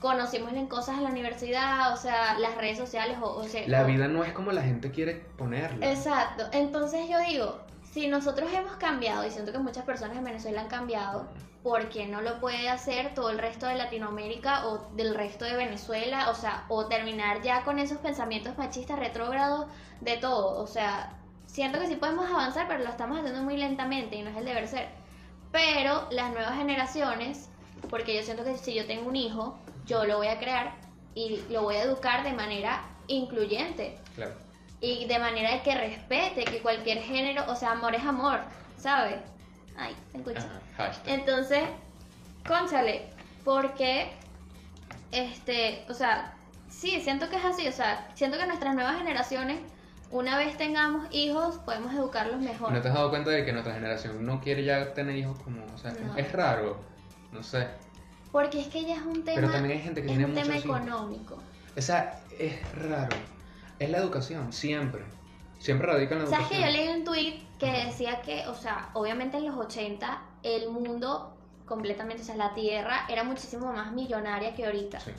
[0.00, 3.66] conocimos en cosas en la universidad, o sea, las redes sociales, o, o sea...
[3.66, 5.90] la vida no es como la gente quiere ponerla.
[5.90, 6.46] Exacto.
[6.52, 7.58] Entonces yo digo,
[7.92, 11.26] si nosotros hemos cambiado, y siento que muchas personas en Venezuela han cambiado,
[11.62, 15.54] ¿por qué no lo puede hacer todo el resto de Latinoamérica o del resto de
[15.54, 16.30] Venezuela?
[16.30, 19.66] O sea, o terminar ya con esos pensamientos machistas retrógrados
[20.00, 20.62] de todo.
[20.62, 24.30] O sea, siento que sí podemos avanzar, pero lo estamos haciendo muy lentamente y no
[24.30, 24.88] es el deber ser.
[25.52, 27.50] Pero las nuevas generaciones
[27.88, 29.56] porque yo siento que si yo tengo un hijo,
[29.90, 30.72] yo lo voy a crear
[31.14, 34.32] y lo voy a educar de manera incluyente Claro.
[34.80, 38.38] y de manera de que respete que cualquier género, o sea, amor es amor,
[38.78, 39.16] ¿sabes?
[39.76, 40.48] Ay, ¿se escucha?
[40.78, 40.92] Ajá.
[41.06, 41.62] Entonces,
[42.46, 43.10] cónchale,
[43.44, 44.10] porque,
[45.12, 46.34] este, o sea,
[46.68, 49.58] sí, siento que es así, o sea, siento que nuestras nuevas generaciones,
[50.10, 52.72] una vez tengamos hijos, podemos educarlos mejor.
[52.72, 55.64] ¿No te has dado cuenta de que nuestra generación no quiere ya tener hijos como,
[55.72, 56.16] o sea, No.
[56.16, 56.80] es raro,
[57.32, 57.68] no sé.
[58.32, 60.34] Porque es que ya es un tema, Pero también hay gente que es tiene un
[60.34, 61.38] tema económico.
[61.76, 63.16] O sea, es raro.
[63.78, 65.02] Es la educación, siempre.
[65.58, 66.76] Siempre radica en la ¿Sabes que educación.
[66.84, 71.36] yo leí un tweet que decía que, o sea, obviamente en los 80 el mundo
[71.66, 75.00] completamente, o sea, la Tierra era muchísimo más millonaria que ahorita.
[75.00, 75.10] Sí.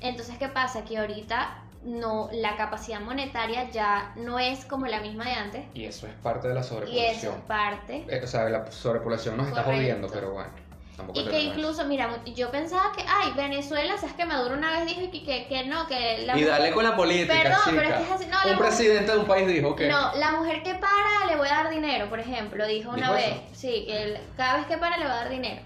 [0.00, 0.84] Entonces, ¿qué pasa?
[0.84, 5.64] Que ahorita no, la capacidad monetaria ya no es como la misma de antes.
[5.74, 7.34] Y eso es parte de la Y eso sobrepoblación.
[7.34, 8.06] es parte.
[8.08, 10.50] Eh, o sea, la sobrepoblación nos está jodiendo, pero bueno.
[10.98, 14.84] Tampoco Y que incluso, mira, yo pensaba que, ay, Venezuela, ¿sabes que Maduro una vez
[14.86, 17.76] dijo que, que, que no, que la Y dale con la política, Perdón, chica.
[17.76, 18.26] pero es que es así.
[18.26, 19.86] No, un mujer- presidente de un país dijo que...
[19.86, 23.12] No, la mujer que para le voy a dar dinero, por ejemplo, dijo una ¿Dijo
[23.14, 23.26] vez.
[23.26, 23.40] eso?
[23.54, 25.62] Sí, que cada vez que para le va a dar dinero.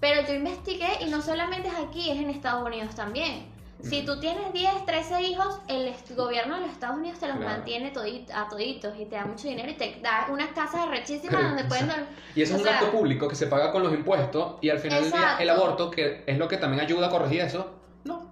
[0.00, 3.46] Pero yo investigué y no solamente es aquí, es en Estados Unidos también.
[3.88, 7.52] Si tú tienes 10, 13 hijos, el gobierno de los Estados Unidos te los Claro.
[7.52, 11.42] mantiene todi- a toditos y te da mucho dinero y te da unas casas rechísimas
[11.42, 12.06] donde pueden dormir.
[12.34, 14.78] Y eso es un sea, gasto público que se paga con los impuestos y al
[14.78, 18.30] final del día el aborto, que es lo que también ayuda a corregir eso, no.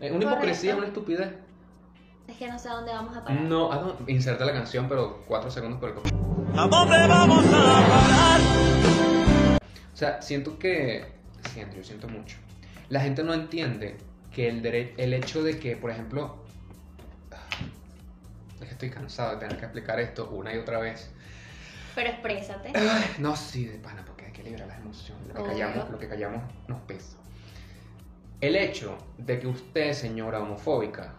[0.00, 1.32] Es una hipocresía, una estupidez.
[2.26, 3.40] Es que no sé a dónde vamos a parar.
[3.42, 5.96] No, ah, no, inserta la canción, pero cuatro segundos por el.
[6.58, 8.40] ¿A dónde vamos a parar?
[9.92, 11.12] O sea, siento que.
[11.52, 12.38] Siento, yo siento mucho.
[12.88, 13.98] La gente no entiende
[14.34, 16.36] que el, dere- el hecho de que, por ejemplo.
[18.60, 21.10] Es que estoy cansado de tener que explicar esto una y otra vez.
[21.94, 22.72] Pero exprésate.
[23.18, 25.26] No, sí, de pana, porque hay que liberar las emociones.
[25.28, 27.16] Lo que callamos, lo que callamos nos pesa.
[28.40, 31.12] El hecho de que usted, señora homofóbica,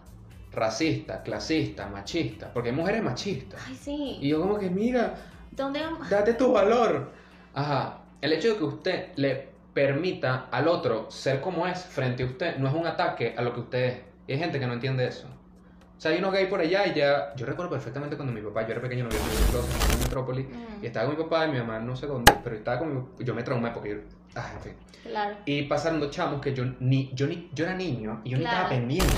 [0.52, 3.60] racista, clasista, machista, porque hay mujeres machistas.
[3.66, 4.18] Ay, sí.
[4.20, 5.14] Y yo como que, mira,
[5.52, 7.10] ¿Dónde date tu valor.
[7.54, 8.00] Ajá.
[8.20, 9.48] El hecho de que usted le
[9.80, 13.52] permita al otro ser como es frente a usted no es un ataque a lo
[13.52, 13.98] que usted es.
[14.26, 15.28] Y hay gente que no entiende eso.
[15.28, 17.34] O sea, hay unos gay por allá y ya.
[17.36, 20.42] Yo recuerdo perfectamente cuando mi papá, yo era pequeño, no vivía en Closet, en Metrópoli,
[20.44, 20.82] Mm.
[20.82, 23.24] y estaba con mi papá y mi mamá no sé dónde, pero estaba con mi
[23.24, 23.96] Yo me traumé porque yo.
[24.34, 24.72] Ah, en fin.
[25.02, 25.36] Claro.
[25.44, 27.10] Y pasaron dos chamos que yo ni.
[27.14, 29.14] Yo, ni, yo era niño y yo ni estaba pendiente.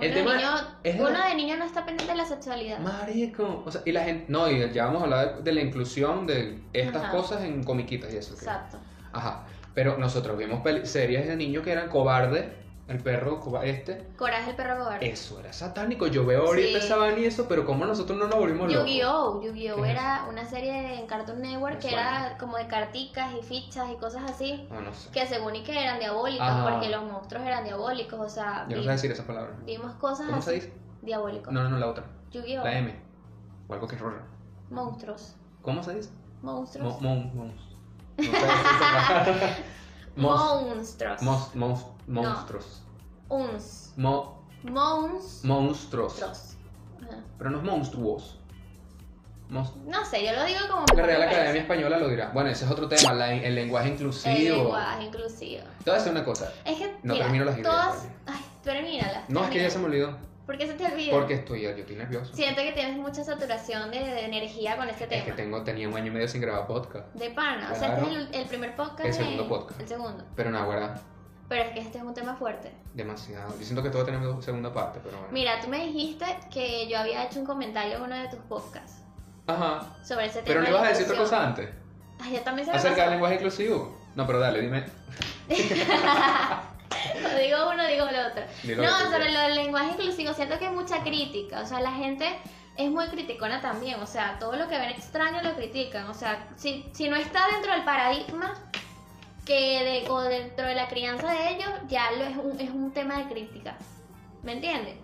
[0.00, 0.50] El Uno, tema de niño,
[0.82, 2.80] es de uno la- de niño no está pendiente de la sexualidad.
[2.80, 5.60] Marico, o sea, y la gente, no, y ya vamos a hablar de, de la
[5.60, 7.12] inclusión de estas Ajá.
[7.12, 8.34] cosas en comiquitas y eso.
[8.34, 8.78] que- Exacto.
[9.12, 12.46] Ajá, pero nosotros vimos series de niños que eran cobardes,
[12.86, 15.08] el perro coba- este, Coraje el perro cobarde.
[15.08, 16.84] eso era satánico, yo veo ahorita Sí.
[16.84, 18.86] esa y eso, pero como nosotros no nos volvimos locos.
[18.86, 19.40] Yu-Gi-Oh!
[19.42, 19.76] Yu-Gi-Oh!
[19.76, 23.90] ¿Qué es era una serie en Cartoon Network que era como de carticas y fichas
[23.90, 24.66] y cosas así.
[24.70, 26.70] No, no sé, Que según y que eran diabólicas, Ajá.
[26.70, 29.54] porque los monstruos eran diabólicos, o sea, yo no sé decir esa palabra.
[29.64, 30.50] vimos cosas ¿Cómo así.
[30.50, 30.72] se dice?
[31.00, 31.50] Diabólicos.
[31.54, 32.64] No, no, no, la otra, Yu-Gi-Oh!
[32.64, 32.94] la M,
[33.66, 34.20] o algo que es raro.
[34.70, 35.36] Monstruos.
[35.62, 36.10] ¿Cómo se dice?
[36.42, 37.00] Monstruos.
[37.00, 37.73] Mo- mon- mon-
[40.16, 41.22] Monstruos.
[41.22, 42.82] mos- mos- monstruos.
[43.28, 43.92] Uns.
[43.96, 44.42] Mo-
[45.44, 46.14] Monstruos.
[47.38, 48.38] Pero no es monstruos.
[49.50, 50.86] Mos- No sé, yo lo digo como.
[50.96, 51.60] La Real Academia.
[51.62, 52.30] Española lo dirá.
[52.32, 54.34] Bueno, ese es otro tema, la- el lenguaje inclusivo.
[54.34, 55.62] El lenguaje inclusivo.
[55.84, 56.52] Te voy a decir una cosa.
[56.64, 56.96] Es que.
[57.02, 58.08] No mira, termino las ideas, Todas.
[58.26, 59.24] Ay, termínala.
[59.28, 60.16] No, es que ya se me olvidó.
[60.46, 61.12] ¿Por qué se te olvida?
[61.12, 62.34] Porque estoy, yo estoy nervioso.
[62.34, 65.24] Siento que tienes mucha saturación de, de energía con este Es tema.
[65.24, 67.06] que tengo, tenía un año y medio sin grabar podcast.
[67.14, 67.70] De pana.
[67.72, 69.04] O sea, este es el, el primer podcast.
[69.06, 69.80] El segundo de- podcast.
[69.80, 70.24] El segundo.
[70.36, 71.00] Pero no, verdad,
[71.48, 72.72] Pero es que este es un tema fuerte.
[72.92, 73.54] demasiado.
[73.58, 75.32] Yo siento que todo tiene una segunda parte, pero bueno.
[75.32, 79.02] Mira, tú me dijiste que yo había hecho un comentario en uno de tus podcasts
[79.46, 79.96] Ajá.
[80.04, 80.46] sobre ese tema.
[80.46, 81.70] Pero no ibas a decir otra cosa antes.
[82.20, 83.96] Ay, yo también se me Acerca del lenguaje inclusivo.
[84.14, 84.84] No, pero dale, dime.
[87.22, 88.44] No digo uno, digo lo otro.
[88.76, 91.60] No, lo sobre lo del lenguaje inclusivo, siento que hay mucha crítica.
[91.60, 92.26] O sea, la gente
[92.76, 94.00] es muy criticona también.
[94.00, 96.06] O sea, todo lo que ven extraño lo critican.
[96.08, 98.54] O sea, si, si no está dentro del paradigma
[99.44, 102.92] que de, o dentro de la crianza de ellos, ya lo es un, es un
[102.92, 103.76] tema de crítica.
[104.42, 104.96] ¿Me entiendes?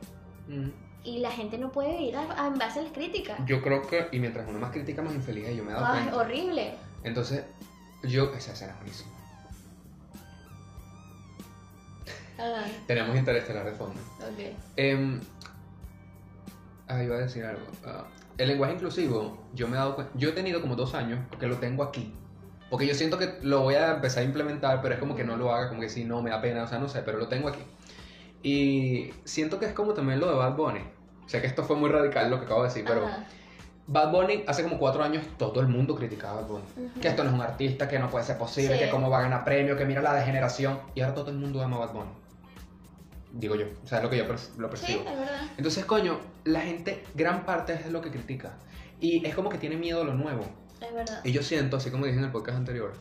[0.48, 0.68] Mm.
[1.04, 3.38] Y la gente no puede vivir a- a- en base a las críticas.
[3.46, 5.56] Yo creo que, y mientras uno más critica, más infeliz es.
[5.56, 6.16] Yo me he dado Ay, cuenta.
[6.16, 6.74] horrible.
[7.04, 7.44] Entonces,
[8.02, 8.32] yo.
[8.34, 9.10] Esa escena es buenísima.
[12.40, 14.00] Ajá, Tenemos interestelar de fondo.
[14.20, 14.56] ok.
[14.76, 15.20] Em,
[16.88, 17.62] ah, iba a decir algo.
[17.84, 18.04] Ah,
[18.38, 20.12] el lenguaje inclusivo, yo me he dado cuenta.
[20.16, 22.14] Yo he tenido como dos años que lo tengo aquí.
[22.70, 25.36] Porque yo siento que lo voy a empezar a implementar, pero es como que no
[25.36, 27.26] lo haga, como que si no me da pena, o sea, no sé, pero lo
[27.28, 27.62] tengo aquí.
[28.42, 30.80] Y siento que es como también lo de Bad Bunny.
[31.26, 33.24] Sé que esto fue muy radical lo que acabo de decir, pero Ajá.
[33.86, 36.64] Bad Bunny hace como cuatro años todo el mundo criticaba a Bad Bunny.
[37.00, 38.84] Que esto no es un artista, que no puede ser posible, Sí.
[38.84, 40.78] que cómo va a ganar premio, que mira la degeneración.
[40.94, 42.10] Y ahora todo el mundo ama a Bad Bunny.
[43.32, 45.00] Digo yo, o sea, es lo que yo lo Sí, percibo.
[45.08, 45.40] es verdad.
[45.56, 48.54] Entonces, coño, la gente, gran parte es lo que critica.
[49.00, 50.44] Y es como que tiene miedo a lo nuevo.
[50.80, 51.20] Es verdad.
[51.24, 52.92] Y yo siento, así como dije en el podcast anterior,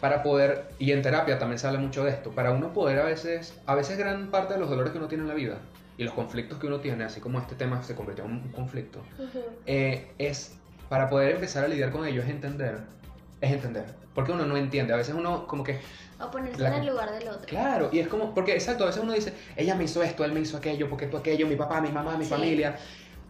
[0.00, 3.04] para poder, y en terapia también se habla mucho de esto, para uno poder a
[3.04, 5.58] veces, a veces gran parte de los dolores que uno tiene en la vida
[5.98, 9.00] y los conflictos que uno tiene, así como este tema se convirtió en un conflicto,
[9.18, 9.40] Ujú.
[9.64, 10.52] eh, es
[10.90, 12.80] para poder empezar a lidiar con ellos, entender,
[13.40, 13.84] es entender.
[14.14, 15.78] Porque uno no entiende, a veces uno como que,
[16.18, 17.44] O ponerse La en el lugar del otro.
[17.46, 20.32] claro, y es como, porque exacto, a veces uno dice, ella me hizo esto, él
[20.32, 22.30] me hizo aquello, porque tú aquello, mi papá, mi mamá, mi Sí.
[22.30, 22.76] familia,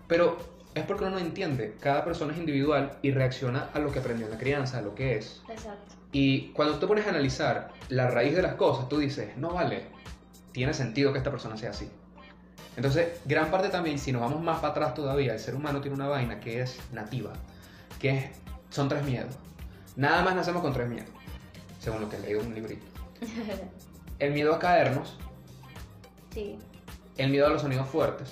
[0.07, 0.39] pero
[0.75, 4.27] es porque uno no entiende, cada persona es individual y reacciona a lo que aprendió
[4.27, 5.43] en la crianza, a lo que es.
[5.49, 5.95] Exacto.
[6.13, 9.87] Y cuando tú pones a analizar la raíz de las cosas, tú dices, no vale,
[10.53, 11.91] tiene sentido que esta persona sea así.
[12.77, 15.97] Entonces, gran parte también, si nos vamos más para atrás todavía, el ser humano tiene
[15.97, 17.33] una vaina que es nativa,
[17.99, 18.25] que es,
[18.71, 19.35] son tres miedos.
[19.97, 21.09] Nada más nacemos con tres miedos,
[21.81, 22.85] según lo que leído en un librito.
[24.19, 25.17] El miedo a caernos,
[26.33, 26.59] Sí.
[27.17, 28.31] el miedo a los sonidos fuertes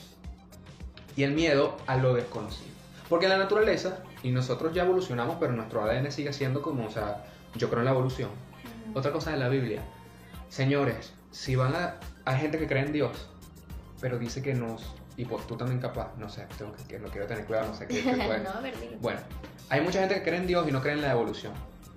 [1.16, 2.70] y el miedo a lo desconocido.
[3.08, 7.24] Porque la naturaleza, y nosotros ya evolucionamos, pero nuestro ADN sigue siendo como, o sea,
[7.54, 8.30] yo creo en la evolución.
[8.94, 9.82] Otra cosa de la Biblia.
[10.48, 11.96] Señores, si van a...
[12.24, 13.28] Hay gente que cree en Dios,
[14.00, 14.94] pero dice que nos...
[15.16, 17.86] Y pues tú también capaz, no sé, tengo que, no quiero tener cuidado, no sé
[17.86, 18.02] qué.
[18.44, 18.98] no, a ver, dilo.
[19.00, 19.20] Bueno,
[19.68, 21.52] hay mucha gente que cree en Dios y no cree en la evolución.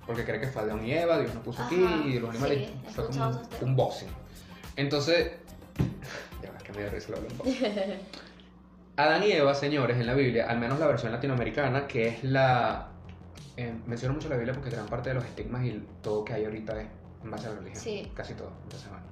[0.06, 2.68] Porque cree que fue Adán y Eva, Dios nos puso aquí Ajá, y los animales
[2.68, 4.08] sí, fue como un, un boxing.
[4.76, 5.32] Entonces,
[6.42, 7.72] ya ves que me dio risa lo de un boxing.
[8.96, 12.88] Adán y Eva, señores, en la Biblia, al menos la versión latinoamericana, que es la...
[13.56, 16.44] eh, menciono mucho la Biblia porque gran parte de los estigmas y todo que hay
[16.46, 16.88] ahorita es
[17.22, 17.82] en base a la religión.
[17.82, 18.10] Sí.
[18.14, 18.52] Casi todo.
[18.64, 19.04] Entonces, bueno.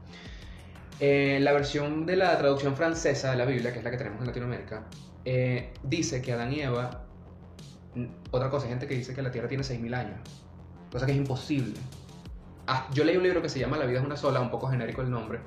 [1.00, 4.20] Eh, la versión de la traducción francesa de la Biblia, que es la que tenemos
[4.20, 4.84] en Latinoamérica,
[5.24, 7.02] eh, dice que Adán y Eva...
[8.30, 10.18] Otra cosa, hay gente que dice que la Tierra tiene 6.000 años.
[10.90, 11.74] Cosa que es imposible.
[12.66, 14.68] Ah, yo leí un libro que se llama La vida es una sola, un poco
[14.68, 15.38] genérico el nombre.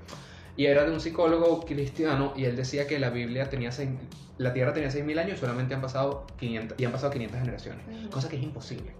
[0.58, 3.90] Y era de un psicólogo cristiano y él decía que la Biblia tenía seis-
[4.38, 7.86] la Tierra tenía 6.000 años y solamente han pasado 500, y han pasado 500 generaciones.
[8.10, 8.94] Cosa que es imposible.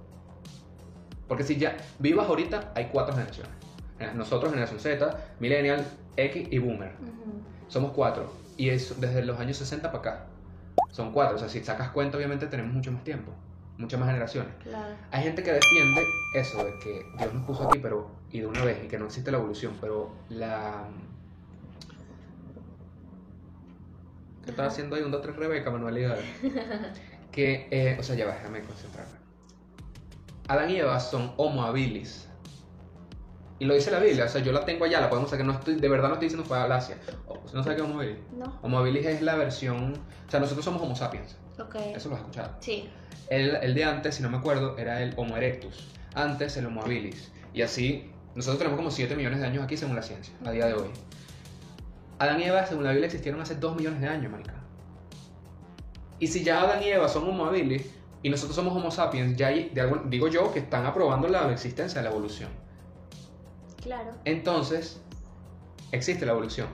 [1.28, 3.52] Porque si ya vivas ahorita, hay cuatro generaciones.
[4.16, 5.86] Nosotros, generación Z, Millennial,
[6.26, 6.92] X y Boomer.
[7.68, 8.34] Somos cuatro.
[8.58, 10.26] Y es desde los años 60 para acá.
[10.92, 11.36] Son cuatro.
[11.36, 13.32] O sea, si sacas cuenta, obviamente tenemos mucho más tiempo.
[13.78, 14.54] Muchas más generaciones.
[14.64, 14.96] Claro.
[15.12, 16.04] Hay gente que defiende
[16.36, 19.06] eso de que Dios nos puso aquí, pero y de una vez, y que no
[19.06, 20.86] existe la evolución, pero la.
[24.44, 25.04] ¿Qué estaba haciendo ahí?
[25.04, 26.26] Un 2, 3 Rebeca, manualidades.
[27.32, 29.14] que, eh, o sea, ya va, déjame concentrarme.
[30.48, 32.29] Adán y Eva son homo habilis.
[33.60, 35.52] Y lo dice la Biblia, o sea, yo la tengo allá, la podemos sacar, no
[35.54, 36.96] estoy, de verdad no estoy diciendo falacia.
[37.28, 38.18] O- ¿No sabes qué es homo habilis?
[38.38, 38.58] No.
[38.62, 39.94] Homo habilis es la versión,
[40.28, 41.76] o sea, nosotros somos homo sapiens, Ok.
[41.96, 42.56] eso lo has escuchado.
[42.62, 42.90] Sí.
[43.30, 45.88] El, el de antes, si no me acuerdo, era el Homo erectus.
[46.16, 47.32] Antes el Homo habilis.
[47.54, 50.66] Y así, nosotros tenemos como 7 millones de años aquí según la ciencia, a día
[50.66, 50.90] de hoy.
[52.18, 54.54] Adán y Eva, según la Biblia, existieron hace 2 millones de años, marica.
[56.20, 57.86] Y si ya Adán y Eva son Homo habilis
[58.24, 62.02] y nosotros somos Homo sapiens, ya hay, de digo yo que están aprobando la existencia
[62.02, 62.50] de la evolución.
[63.82, 64.12] Claro.
[64.26, 65.02] Entonces,
[65.92, 66.68] existe la evolución.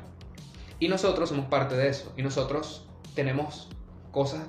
[0.79, 2.11] Y nosotros somos parte de eso.
[2.17, 3.69] Y nosotros tenemos
[4.11, 4.47] cosas,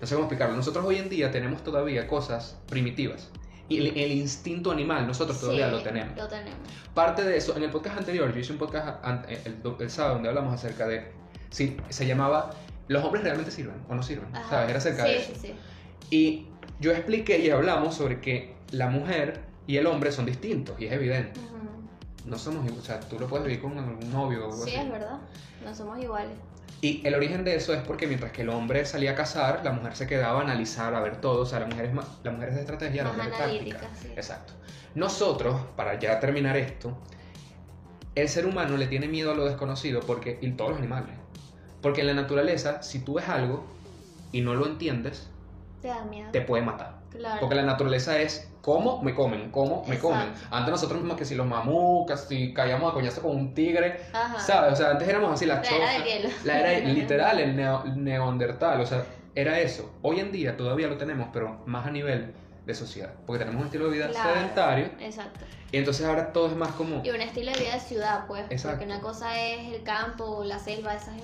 [0.00, 3.30] no sé cómo explicarlo, nosotros hoy en día tenemos todavía cosas primitivas.
[3.68, 6.16] Y el, el instinto animal, nosotros todavía Sí, lo tenemos.
[6.16, 6.58] Lo tenemos.
[6.92, 10.28] Parte de eso, en el podcast anterior, yo hice un podcast el, el sábado donde
[10.28, 11.10] hablamos acerca de,
[11.50, 12.50] si se llamaba,
[12.88, 14.34] ¿los hombres realmente sirven o no sirven?
[14.36, 14.50] Ajá.
[14.50, 14.68] ¿Sabes?
[14.68, 15.32] Era acerca sí, de eso.
[15.40, 15.54] Sí.
[16.10, 16.46] Y
[16.80, 20.92] yo expliqué y hablamos sobre que la mujer y el hombre son distintos, y es
[20.92, 21.40] evidente.
[21.40, 21.73] Ujú.
[22.24, 24.70] No somos iguales, o sea, tú lo puedes vivir con algún novio o algo Sí,
[24.74, 24.80] así.
[24.86, 25.18] es verdad.
[25.64, 26.32] No somos iguales.
[26.80, 29.72] Y el origen de eso es porque mientras que el hombre salía a cazar, la
[29.72, 31.42] mujer se quedaba a analizar, a ver todo.
[31.42, 33.38] O sea, la mujer es, ma- la mujer es de estrategia, la Más mujer es
[33.38, 33.90] táctica.
[34.00, 34.08] sí.
[34.16, 34.52] Exacto.
[34.94, 36.96] Nosotros, para ya terminar esto,
[38.14, 41.14] el ser humano le tiene miedo a lo desconocido porque, y todos los animales.
[41.80, 43.64] Porque en la naturaleza, si tú ves algo
[44.32, 45.28] y no lo entiendes,
[45.84, 46.30] Te da miedo.
[46.32, 46.94] te puede matar.
[47.10, 47.40] Claro.
[47.40, 50.28] Porque la naturaleza es cómo me comen, cómo me comen.
[50.30, 50.48] Exacto.
[50.56, 54.40] Antes nosotros mismos que si los mamucas, si caíamos a coñazo con un tigre, Ajá.
[54.40, 54.72] ¿sabes?
[54.72, 56.28] O sea, antes éramos así las La era del hielo.
[56.44, 59.92] La era literal, el neo- neandertal, o sea, era eso.
[60.00, 62.32] Hoy en día todavía lo tenemos, pero más a nivel
[62.64, 63.12] de sociedad.
[63.26, 64.32] Porque tenemos un estilo de vida Claro.
[64.32, 65.40] sedentario Exacto.
[65.70, 67.02] y entonces ahora todo es más como...
[67.04, 68.46] Y un estilo de vida de ciudad, pues.
[68.48, 68.78] Exacto.
[68.78, 71.14] Porque una cosa es el campo, la selva, esas.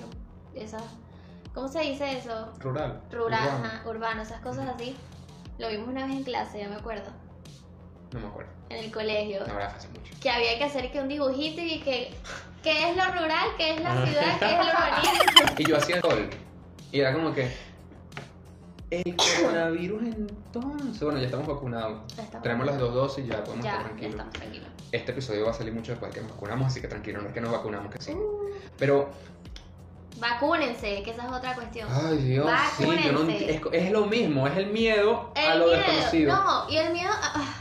[0.53, 0.83] esas
[1.53, 2.51] ¿Cómo se dice eso?
[2.59, 3.01] Rural.
[3.11, 3.65] Rural, urbano.
[3.65, 4.95] ajá, urbano, esas cosas así.
[5.57, 7.09] Lo vimos una vez en clase, yo me acuerdo.
[8.13, 8.51] No me acuerdo.
[8.69, 9.45] En el colegio.
[9.47, 10.13] No, hace mucho.
[10.21, 12.13] Que había que hacer que un dibujito y que.
[12.63, 13.49] ¿Qué es lo rural?
[13.57, 14.39] ¿Qué es la ciudad?
[14.39, 15.55] ¿Qué es lo urbanismo?
[15.57, 16.29] Y yo hacía sol.
[16.91, 17.51] Y era como que...
[18.91, 20.99] El coronavirus entonces.
[21.01, 22.01] Bueno, ya estamos vacunados.
[22.11, 24.11] Estamos- Tenemos las dos dosis y ya podemos Ya, estar ya tranquilos.
[24.11, 24.67] estamos tranquilos.
[24.91, 27.29] Este episodio va a salir mucho después de que nos vacunamos, así que tranquilo, no
[27.29, 28.11] es que nos vacunamos, que sí.
[28.11, 28.49] Uh.
[28.77, 29.09] Pero,
[30.21, 31.89] Vacúnense, que esa es otra cuestión.
[31.91, 33.51] ay Dios, sí, yo no Vacúnense.
[33.55, 36.35] es, es lo mismo, es el miedo a El lo miedo, desconocido.
[36.35, 37.53] no, y el miedo, ah, ah,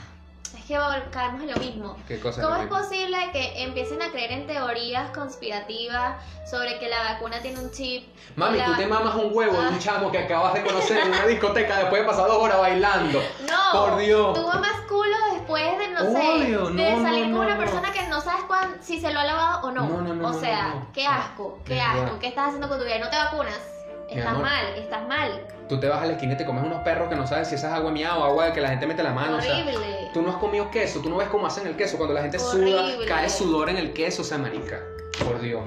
[0.58, 1.96] es que vol- caemos en lo mismo.
[2.06, 2.76] ¿Qué cosa ¿Cómo es mismo?
[2.78, 6.16] posible que empiecen a creer en teorías conspirativas
[6.48, 8.06] sobre que la vacuna tiene un chip?
[8.36, 9.70] Mami, la- tú te mamas un huevo de Ah.
[9.70, 13.20] un chamo que acabas de conocer en una discoteca después de pasar dos horas bailando.
[13.50, 14.34] No, Por Dios.
[14.34, 15.16] Tú mamas culo
[15.54, 18.44] después de, no Obvio, sé, de no, salir no, con una persona que no sabes
[18.44, 19.82] cuán- si se lo ha lavado o no.
[19.86, 22.00] No, no, no, o sea, qué asco, qué Es asco.
[22.02, 22.18] verdad.
[22.20, 22.98] ¿Qué estás haciendo con tu vida?
[22.98, 23.58] ¿No te vacunas?
[24.08, 25.46] Estás mal, estás mal.
[25.68, 27.54] Tú te vas a la esquina y te comes unos perros que no sabes si
[27.54, 29.36] esa es agua mía o agua de que la gente mete la mano.
[29.36, 30.10] o sea, Horrible.
[30.12, 31.96] tú no has comido queso, tú no ves cómo hacen el queso.
[31.96, 32.94] Cuando la gente Horrible.
[32.96, 34.80] suda, cae sudor en el queso, o sea, marica.
[35.24, 35.62] Por Dios.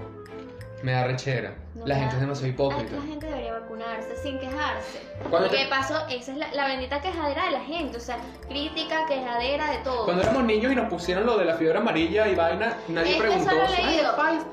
[0.83, 1.55] Me da rechera.
[1.75, 2.95] No la gente es demasiado hipócrita.
[2.97, 5.01] la gente debería vacunarse sin quejarse.
[5.31, 7.97] Porque te- pasó, esa es la, la bendita quejadera de la gente.
[7.97, 8.17] O sea,
[8.47, 10.03] crítica, quejadera de todo.
[10.05, 13.15] Cuando éramos niños y nos pusieron lo de la fiebre amarilla y vaina, nadie es
[13.15, 13.55] que preguntó.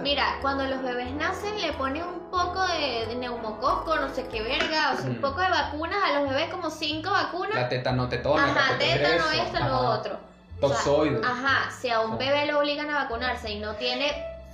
[0.01, 4.43] Mira, cuando los bebés nacen le ponen un poco de, de neumococo, no sé qué
[4.43, 7.55] verga, o sea, un poco de vacunas a los bebés, como cinco vacunas.
[7.55, 10.19] La tetanotetona, Ajá, tétano, esto, lo otro.
[10.63, 11.21] O sea, Toxoide.
[11.25, 14.13] ajá, si a un bebé lo obligan a vacunarse y no tiene,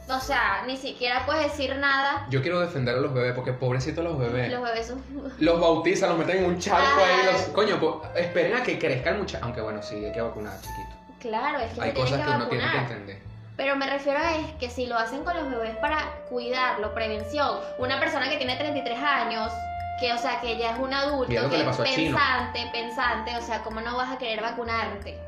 [0.08, 4.04] o sea, ni siquiera puedes decir nada, Yo quiero defender a los bebés porque pobrecitos
[4.04, 4.52] los bebés.
[4.52, 5.02] los bebés son...
[5.38, 7.06] Los bautizan, los meten en un charco Ah.
[7.06, 7.32] ahí.
[7.32, 7.42] Los...
[7.48, 9.38] Coño, pues, esperen a que crezcan mucho.
[9.42, 10.96] Aunque bueno, sí, hay que vacunar, chiquito.
[11.20, 13.18] Claro, es que Hay cosas que que uno tiene que entender.
[13.56, 17.58] Pero me refiero a es que si lo hacen con los bebés para cuidarlo, prevención,
[17.78, 19.50] una persona que tiene 33 años,
[19.98, 21.76] que o sea, que ya es un adulto, que es Chino.
[22.18, 25.18] pensante, pensante, o sea, ¿cómo no vas a querer vacunarte?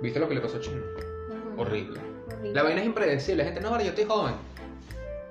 [0.00, 0.80] ¿Viste lo que le pasó a Chino?
[1.56, 2.00] Horrible.
[2.44, 2.54] Horrible.
[2.54, 3.42] La vaina es impredecible.
[3.42, 4.34] La gente, no, ahora yo estoy joven.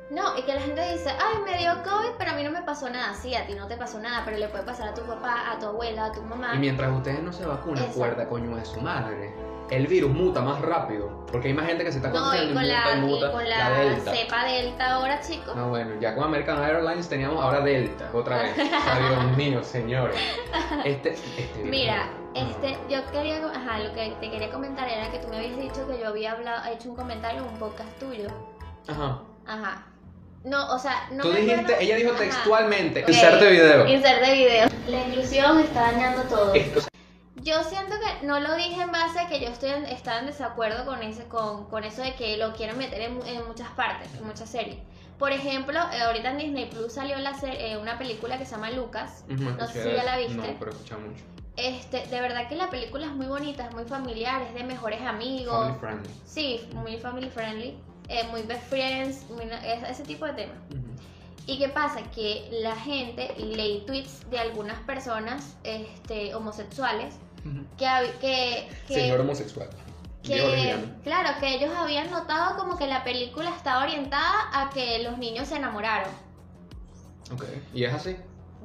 [0.09, 2.61] No, y que la gente dice, ay, me dio COVID, pero a mí no me
[2.61, 3.15] pasó nada.
[3.15, 5.59] Sí, a ti no te pasó nada, pero le puede pasar a tu papá, a
[5.59, 6.55] tu abuela, a tu mamá.
[6.55, 9.33] Y mientras ustedes no se vacunan, cuerda coño de su madre.
[9.75, 11.25] El virus muta más rápido.
[11.31, 13.27] Porque hay más gente que se está No, contagiando y con muta la, y muta.
[13.27, 14.11] y con la, Delta.
[14.13, 15.55] cepa delta ahora, chicos.
[15.55, 18.51] No, bueno, ya con American Airlines teníamos ahora Delta, otra vez.
[18.57, 20.15] Ay, Dios mío, señores.
[20.85, 21.69] Este, este virus.
[21.71, 25.57] Mira, este, yo quería, ajá, lo que te quería comentar era que tú me habías
[25.57, 28.27] dicho que yo había hablado, hecho un comentario en un podcast tuyo.
[28.87, 29.21] Ajá.
[29.47, 29.87] Ajá.
[30.43, 32.19] No, o sea, no Tú me dijiste, acuerdo- ella dijo Ajá.
[32.19, 33.01] textualmente.
[33.03, 33.09] Ok.
[33.09, 33.87] Inserte video.
[33.87, 34.67] Inserte video.
[34.87, 36.53] La inclusión está dañando todo.
[36.53, 36.81] Esto-
[37.43, 40.27] Yo siento que no lo dije en base a que yo estoy en, estaba en
[40.27, 44.13] desacuerdo con ese, con, con eso de que lo quieren meter en, en muchas partes,
[44.15, 44.77] en muchas series.
[45.19, 48.51] Por ejemplo, eh, ahorita en Disney Plus salió la ser- eh, una película que se
[48.51, 49.25] llama Lucas.
[49.57, 50.33] No sé si ya la viste.
[50.53, 51.23] No, pero he escuchado mucho.
[51.55, 55.01] Este, de verdad que la película es muy bonita, es muy familiar, es de mejores
[55.01, 55.53] amigos.
[55.53, 56.09] Family friendly.
[56.25, 57.77] Sí, muy family friendly,
[58.07, 60.57] eh, muy best friends, muy na- es- ese tipo de temas.
[61.45, 62.01] ¿Y qué pasa?
[62.15, 67.15] Que la gente leí tweets de algunas personas este, homosexuales.
[67.77, 67.85] Que,
[68.21, 69.69] que, que, Señor homosexual.
[70.21, 75.17] Que claro, que ellos habían notado como que la película estaba orientada a que los
[75.17, 76.09] niños se enamoraron.
[77.33, 77.43] Ok.
[77.73, 78.15] ¿Y es así?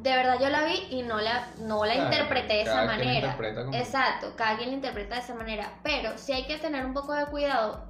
[0.00, 3.14] De verdad yo la vi y no la, no la interpreté de esa quien manera.
[3.14, 5.72] interpreta como- Exacto, cada quien la interpreta de esa manera.
[5.82, 7.84] Pero sí hay que tener un poco de cuidado.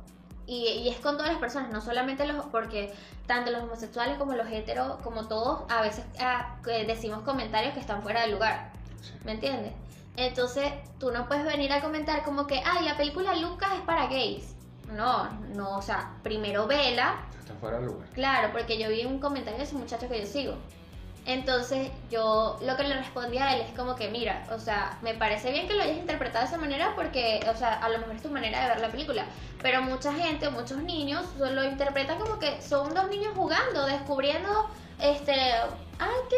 [0.46, 2.94] Y, y es con todas las personas, no solamente los, porque
[3.26, 8.02] tanto los homosexuales como los heteros, como todos, a veces ah, decimos comentarios que están
[8.02, 8.70] fuera de lugar.
[9.02, 9.12] Sí.
[9.24, 9.74] ¿Me entiendes?
[10.18, 14.08] Entonces, tú no puedes venir a comentar como que, ay, la película Lucas es para
[14.08, 14.52] gays.
[14.92, 18.08] No, no, o sea, primero vela, Está fuera de lugar.
[18.14, 20.54] Claro, porque yo vi un comentario de ese muchacho que yo sigo.
[21.24, 25.14] Entonces yo lo que le respondí a él es como que, mira, o sea, me
[25.14, 28.16] parece bien que lo hayas interpretado de esa manera porque, o sea, a lo mejor
[28.16, 29.24] es tu manera de ver la película.
[29.62, 34.68] Pero mucha gente, muchos niños lo interpretan como que son dos niños jugando, descubriendo,
[35.00, 35.32] este,
[35.98, 36.36] ay, qué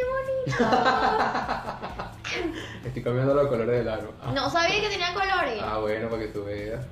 [0.57, 0.77] bonito.
[2.85, 4.13] Estoy cambiando los colores del aro.
[4.23, 4.33] Ah.
[4.35, 5.61] No sabía que tenía colores.
[5.63, 6.85] Ah, bueno, para que tú veas.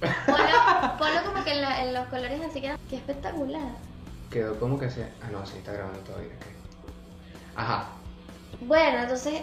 [0.00, 0.36] Ponlo,
[0.98, 3.68] ponlo como que en, la- en los colores así que qué espectacular.
[4.30, 5.04] Quedó como que se.
[5.22, 6.32] Ah, no, sí, está grabando todavía.
[6.34, 6.46] ok.
[7.56, 7.86] Ajá.
[8.60, 9.40] Bueno, entonces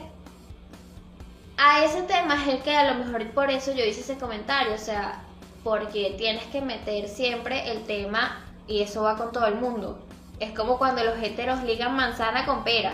[1.57, 4.73] a ese tema es el que a lo mejor por eso yo hice ese comentario,
[4.73, 5.21] o sea,
[5.63, 9.99] porque tienes que meter siempre el tema y eso va con todo el mundo.
[10.39, 12.93] Es como cuando los heteros ligan manzana con pera,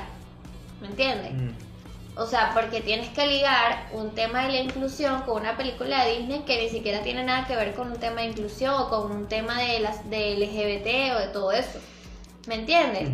[0.81, 1.33] ¿me entiendes?
[1.33, 1.69] Mm.
[2.19, 6.17] O sea, porque tienes que ligar un tema de la inclusión con una película de
[6.17, 9.11] Disney que ni siquiera tiene nada que ver con un tema de inclusión o con
[9.11, 11.79] un tema de las de LGBT o de todo eso.
[12.47, 13.09] ¿Me entiendes?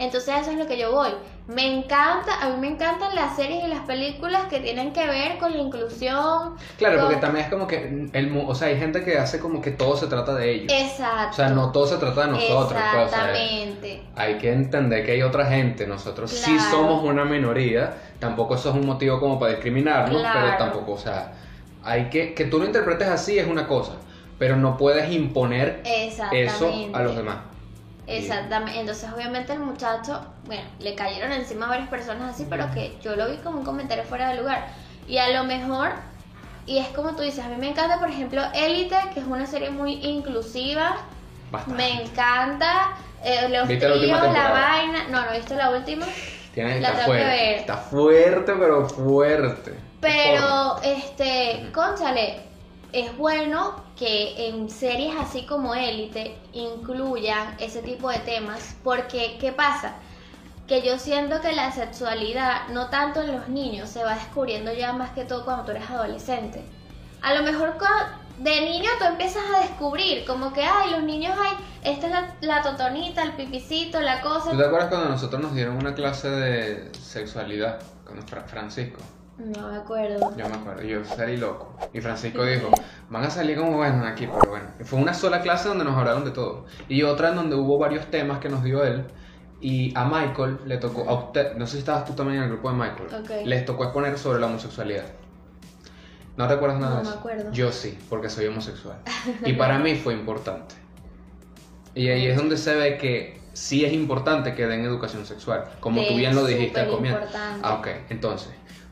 [0.00, 1.10] Entonces eso es lo que yo voy.
[1.46, 5.36] Me encanta, a mí me encantan las series y las películas que tienen que ver
[5.38, 6.54] con la inclusión.
[6.78, 9.60] Claro, con- porque también es como que el, o sea, hay gente que hace como
[9.60, 10.72] que todo se trata de ellos.
[10.72, 11.30] Exacto.
[11.30, 12.72] O sea, no todo se trata de nosotros.
[12.72, 14.02] pues, o sea, Exactamente.
[14.16, 15.86] hay que entender que hay otra gente.
[15.86, 16.70] Nosotros sí Claro.
[16.70, 17.94] somos una minoría.
[18.18, 20.40] Tampoco eso es un motivo como para discriminarnos, Claro.
[20.42, 21.32] pero tampoco, o sea,
[21.84, 23.92] hay que que tú lo interpretes así es una cosa,
[24.38, 26.44] pero no puedes imponer Exactamente.
[26.46, 27.36] eso a los demás.
[28.16, 28.80] Exactamente.
[28.80, 33.16] Entonces, obviamente, el muchacho, bueno, le cayeron encima a varias personas así, pero que yo
[33.16, 34.66] lo vi como un comentario fuera de lugar.
[35.08, 35.90] Y a lo mejor,
[36.66, 39.46] y es como tú dices, a mí me encanta, por ejemplo, Élite, que es una
[39.46, 40.96] serie muy inclusiva.
[41.50, 41.82] Bastante.
[41.82, 42.90] Me encanta.
[43.24, 45.04] eh, los ¿Viste la tríos, vaina.
[45.10, 46.06] No, no he visto la última.
[46.54, 47.36] Tienes, La está tengo que fuerte.
[47.42, 47.54] ver.
[47.60, 49.74] Está fuerte, pero fuerte.
[50.00, 52.40] Pero, este, conchale,
[52.92, 59.52] es bueno que en series así como Élite incluyan ese tipo de temas, porque ¿qué
[59.52, 59.94] pasa?
[60.66, 64.92] Que yo siento que la sexualidad, no tanto en los niños, se va descubriendo ya
[64.92, 66.62] más que todo cuando tú eres adolescente.
[67.22, 67.74] A lo mejor
[68.38, 71.56] de niño tú empiezas a descubrir, como que, ay, los niños hay,
[71.92, 74.52] esta es la, la totonita, el pipicito, la cosa.
[74.52, 79.00] ¿Tú te acuerdas cuando nosotros nos dieron una clase de sexualidad con Fra- Francisco?
[79.40, 80.36] No me acuerdo.
[80.36, 81.74] Yo me acuerdo, yo salí loco.
[81.92, 82.68] Y Francisco dijo,
[83.08, 84.66] van a salir como buenos aquí, pero bueno.
[84.84, 86.66] Fue una sola clase donde nos hablaron de todo.
[86.88, 89.04] Y otra en donde hubo varios temas que nos dio él.
[89.62, 92.50] Y a Michael le tocó, a usted, no sé si estabas tú también en el
[92.50, 93.30] grupo de Michael, Ok.
[93.46, 95.04] les tocó exponer sobre la homosexualidad.
[96.36, 97.18] ¿No recuerdas nada No de me eso?
[97.18, 97.52] acuerdo.
[97.52, 98.96] Yo sí, porque soy homosexual.
[99.44, 100.74] Y para mí fue importante.
[101.94, 106.02] Y ahí es donde se ve que sí es importante que den educación sexual, como
[106.06, 107.20] tú bien lo dijiste al comienzo.
[107.62, 108.50] Ah, ok, entonces,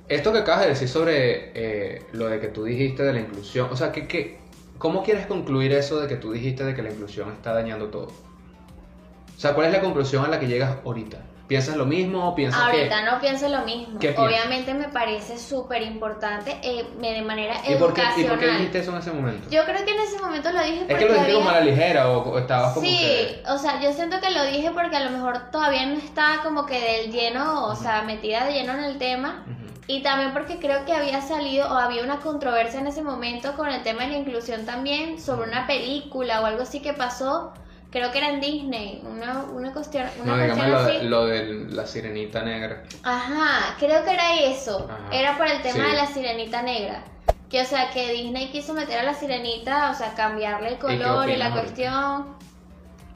[0.08, 3.68] esto que acabas de decir sobre eh, lo de que tú dijiste de la inclusión,
[3.70, 4.38] o sea, que, que,
[4.78, 8.06] ¿cómo quieres concluir eso de que tú dijiste de que la inclusión está dañando todo?
[8.06, 11.18] O sea, ¿cuál es la conclusión a la que llegas ahorita?
[11.48, 13.98] ¿Piensas lo mismo o piensas Ahorita no pienso lo mismo.
[14.18, 17.54] Obviamente me parece súper importante eh, de manera.
[17.66, 19.48] ¿Y por, qué, ¿Y por qué dijiste eso en ese momento?
[19.50, 21.52] Yo creo que en ese momento lo dije porque es que lo dijiste como a
[21.52, 23.42] la había- ligera o, o estabas como Sí, que...
[23.48, 26.66] o sea, yo siento que lo dije porque a lo mejor todavía no estaba como
[26.66, 29.44] que del lleno, o sea, metida de lleno en el tema.
[29.86, 33.68] Y también porque creo que había salido o había una controversia en ese momento con
[33.70, 37.54] el tema de la inclusión también sobre una película o algo así que pasó.
[37.90, 40.92] Creo que era en Disney, una, una cuestión, una No, dígame cuestión lo, así.
[40.98, 42.82] de- lo de la sirenita negra.
[43.02, 44.86] Ajá, creo que era eso.
[44.90, 45.08] Ajá.
[45.10, 45.90] Era por el tema Sí.
[45.90, 47.02] de la sirenita negra.
[47.48, 50.96] Que o sea, que Disney quiso meter a la sirenita, o sea, cambiarle el color
[51.30, 51.60] y, la opinas ahorita?
[51.62, 52.36] cuestión.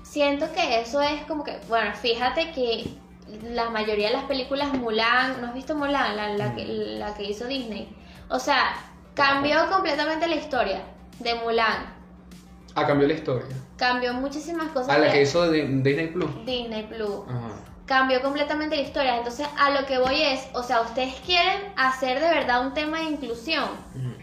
[0.02, 2.86] Siento que eso es como que, bueno, fíjate que
[3.44, 6.16] la mayoría de las películas Mulan, ¿no has visto Mulan?
[6.16, 6.98] La, la, que, Mm.
[6.98, 7.94] la que hizo Disney.
[8.30, 8.74] O sea,
[9.14, 10.80] cambió completamente la historia
[11.18, 11.91] de Mulan.
[12.74, 13.54] Ah, cambió la historia.
[13.76, 16.30] Cambió muchísimas cosas Ah, la de que hizo de Disney Plus.
[16.46, 17.48] Disney Plus Ajá.
[17.86, 19.16] cambió completamente la historia.
[19.18, 22.98] Entonces, a lo que voy es, o sea, ustedes quieren hacer de verdad un tema
[23.00, 23.64] de inclusión.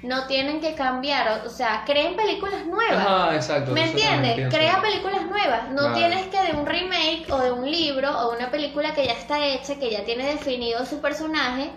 [0.01, 3.05] No tienen que cambiar, o- sea, creen películas nuevas.
[3.05, 3.71] Ajá, exacto.
[3.73, 4.47] ¿Me entiendes?
[4.53, 5.69] Crea películas nuevas.
[5.71, 9.11] No tienes que de un remake o de un libro o una película que ya
[9.13, 11.69] está hecha, que ya tiene definido su personaje,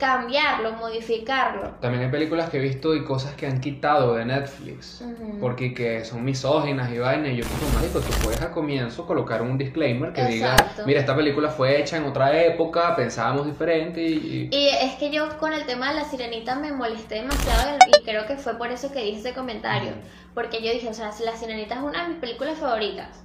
[0.00, 1.68] cambiarlo, modificarlo.
[1.80, 5.04] También hay películas que he visto y cosas que han quitado de Netflix.
[5.40, 7.28] Porque que son misóginas y vaina.
[7.28, 11.14] Y yo digo, marico, tú puedes al comienzo colocar un disclaimer que diga, mira, esta
[11.14, 14.48] película fue hecha en otra época, pensábamos diferente y...
[14.52, 18.02] y- Y es que yo con el tema de la sirenita me molesté demasiado y
[18.02, 19.92] creo que fue por eso que dije ese comentario.
[20.34, 23.22] Porque yo dije, o sea, la sirenita es una de mis películas favoritas.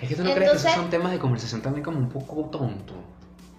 [0.00, 2.48] Es que tú no crees que esos son temas de conversación también como un poco
[2.48, 2.94] tonto.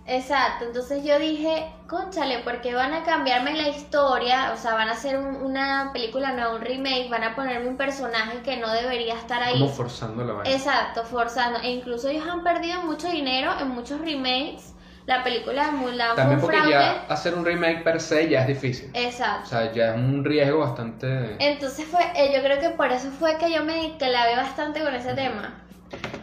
[0.08, 4.92] Exacto, entonces yo dije, conchale, porque van a cambiarme la historia, o sea, van a
[4.92, 9.16] hacer un- una película, no un remake, van a ponerme un personaje que no debería
[9.16, 9.54] estar ahí.
[9.60, 10.56] Como forzando la vaina.
[10.56, 11.60] Exacto, forzando.
[11.62, 14.74] E incluso ellos han perdido mucho dinero en muchos remakes.
[15.08, 16.72] La película de Mulan También fue porque fraude.
[16.72, 18.92] ya hacer un remake per se ya es difícil.
[18.94, 19.50] O Exacto.
[19.50, 21.36] sea, ya es un riesgo bastante...
[21.40, 24.94] Entonces fue, eh, yo creo que por eso fue que yo me clavé bastante con
[24.96, 25.62] ese tema.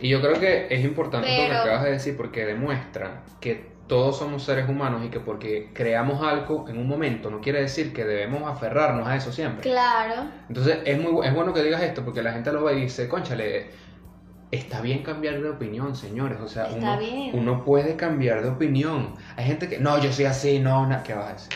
[0.01, 4.19] Y yo creo que es importante lo que acabas de decir porque demuestra que todos
[4.19, 8.05] somos seres humanos y que porque creamos algo en un momento no quiere decir que
[8.05, 9.63] debemos aferrarnos a eso siempre.
[9.71, 10.23] Claro.
[10.49, 13.09] Entonces es muy es bueno que digas esto porque la gente lo ve y dice,
[13.09, 13.71] conchale,
[14.51, 16.39] está bien cambiar de opinión, señores.
[16.41, 16.99] O sea, uno,
[17.33, 19.15] uno puede cambiar de opinión.
[19.37, 21.53] Hay gente que, no, yo soy así, no, na- ¿qué vas a decir?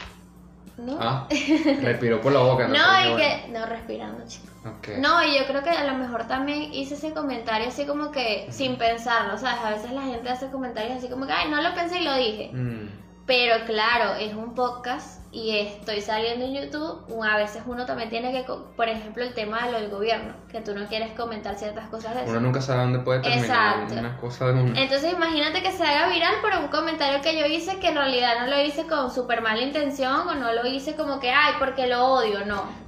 [0.78, 0.98] ¿No?
[1.00, 1.26] Ah,
[1.82, 2.68] respiró por la boca.
[2.68, 3.16] No, y bueno.
[3.16, 3.48] que.
[3.50, 4.48] No, respirando, chico.
[4.98, 8.46] No, y yo creo que a lo mejor también hice ese comentario así como que
[8.50, 9.60] sin pensarlo, ¿sabes?
[9.64, 12.14] A veces la gente hace comentarios así como que, ay, no lo pensé y lo
[12.14, 12.50] dije.
[12.52, 12.88] Mm,
[13.26, 17.04] Pero claro, es un podcast y estoy saliendo en YouTube.
[17.28, 18.44] A veces uno también tiene que,
[18.76, 22.14] por ejemplo, el tema de lo del gobierno, que tú no quieres comentar ciertas cosas
[22.14, 22.30] de eso.
[22.30, 23.94] Uno nunca sabe dónde puede terminar Exacto.
[23.94, 24.60] una cosa de.
[24.80, 28.40] Entonces imagínate que se haga viral por un comentario que yo hice que en realidad
[28.40, 31.88] no lo hice con súper mala intención o no lo hice como que, ay, porque
[31.88, 32.85] lo odio, no.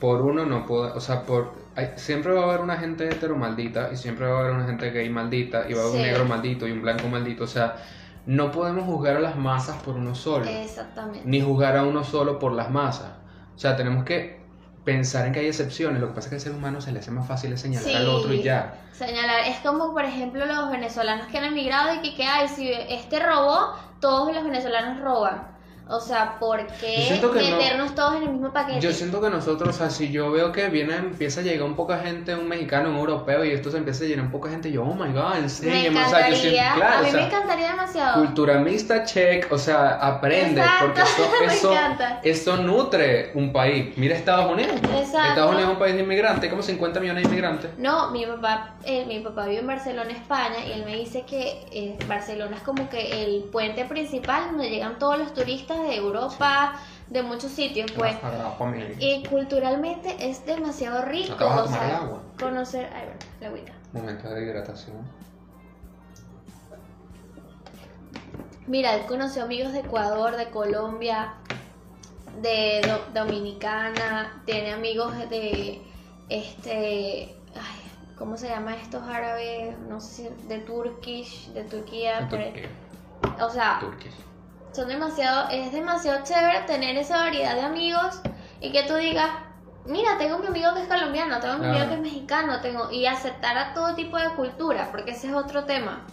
[0.00, 3.36] Por uno no puedo, o sea, por hay- siempre va a haber una gente hetero
[3.36, 5.98] maldita y siempre va a haber una gente gay maldita y va a haber Sí.
[5.98, 7.76] un negro maldito y un blanco maldito, o sea,
[8.26, 11.22] no podemos juzgar a las masas por uno solo, Exactamente.
[11.24, 13.10] ni juzgar a uno solo por las masas.
[13.54, 14.40] O sea, tenemos que
[14.84, 17.00] pensar en que hay excepciones, lo que pasa es que al ser humano se le
[17.00, 18.74] hace más fácil es señalar al otro y ya.
[18.92, 22.70] Señalar, es como por ejemplo los venezolanos que han emigrado y que, que ay, si
[22.72, 25.48] este robó, todos los venezolanos roban.
[25.90, 27.32] O sea, ¿por qué no.
[27.32, 28.80] meternos todos en el mismo paquete?
[28.80, 31.74] Yo siento que nosotros, o sea, si yo veo que viene, empieza a llegar un
[31.74, 34.70] poca gente, un mexicano, un europeo, y esto se empieza a llenar un poca gente,
[34.70, 37.20] yo, oh my god, me enséñame, o sea, yo siento, claro, a mí o sea,
[37.20, 38.24] me encantaría demasiado.
[38.24, 41.74] Culturamista check, o sea, aprende, Exacto, porque eso, me eso,
[42.22, 43.96] eso nutre un país.
[43.96, 44.76] Mira Estados Unidos.
[44.76, 45.28] Exacto.
[45.28, 47.70] Estados Unidos es un país de inmigrantes, como 50 millones de inmigrantes.
[47.78, 51.66] No, mi papá, eh, mi papá vive en Barcelona, España, y él me dice que
[51.72, 56.74] eh, Barcelona es como que el puente principal donde llegan todos los turistas de Europa,
[57.08, 58.16] de muchos sitios, pues.
[58.98, 61.30] Y culturalmente es demasiado rico.
[61.30, 62.22] ¿No te vas a o tomar sea, el agua?
[62.38, 62.90] Conocer.
[62.94, 63.72] Ay, bueno, la agüita.
[63.92, 64.96] Momento de hidratación.
[68.66, 71.34] Mira, él conoció amigos de Ecuador, de Colombia,
[72.40, 75.82] de Do- Dominicana, tiene amigos de
[76.28, 77.34] este.
[77.54, 77.80] Ay,
[78.16, 79.76] ¿Cómo se llama estos árabes?
[79.88, 82.28] No sé si de Turkish, de Turquía.
[82.28, 82.68] Turquía.
[83.42, 84.12] O sea, Turquía.
[84.72, 88.20] Son demasiado, es demasiado chévere tener esa variedad de amigos
[88.60, 89.30] y que tú digas,
[89.86, 93.06] mira, tengo mi amigo que es colombiano, tengo mi amigo que es mexicano, tengo y
[93.06, 96.06] aceptar a todo tipo de cultura, porque ese es otro tema.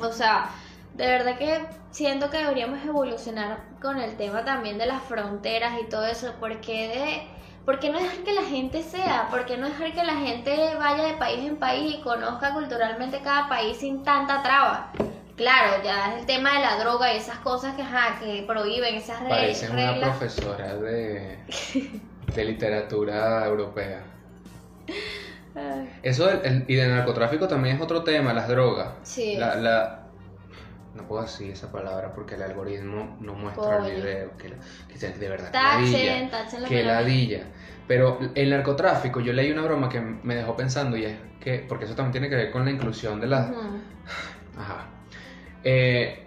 [0.00, 0.50] O sea,
[0.94, 5.88] de verdad que siento que deberíamos evolucionar con el tema también de las fronteras y
[5.88, 9.28] todo eso, porque de ¿Por qué no dejar que la gente sea?
[9.30, 13.20] ¿Por qué no dejar que la gente vaya de país en país y conozca culturalmente
[13.20, 14.92] cada país sin tanta traba?
[15.40, 18.94] Claro, ya es el tema de la droga y esas cosas que, ajá, que prohíben,
[18.96, 20.10] esas re- Parece una reglas.
[20.18, 21.38] profesora de,
[22.34, 24.02] de literatura europea.
[26.02, 28.88] Eso del- el- y de narcotráfico también es otro tema, las drogas.
[29.02, 29.36] Sí.
[29.38, 29.96] La, la-
[30.94, 34.36] no puedo decir esa palabra porque el algoritmo no muestra el video.
[34.36, 34.52] Que,
[34.92, 37.44] que de verdad, que Tachen, ladilla, tachen que ladilla.
[37.88, 41.86] Pero el narcotráfico, yo leí una broma que me dejó pensando y es que, porque
[41.86, 43.48] eso también tiene que ver con la inclusión de las...
[44.58, 44.86] Ajá.
[45.64, 46.26] Eh,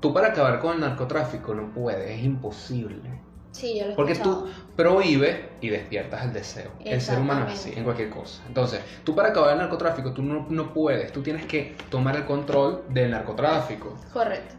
[0.00, 3.20] tú para acabar con el narcotráfico no puedes, es imposible.
[3.52, 4.44] Sí, yo lo he Porque escuchado.
[4.44, 6.70] tú prohíbes y despiertas el deseo.
[6.84, 8.42] El ser humano es así, en cualquier cosa.
[8.48, 11.12] Entonces, tú para acabar el narcotráfico, tú no, no puedes.
[11.12, 14.54] Tú tienes que tomar el control del narcotráfico, Correcto.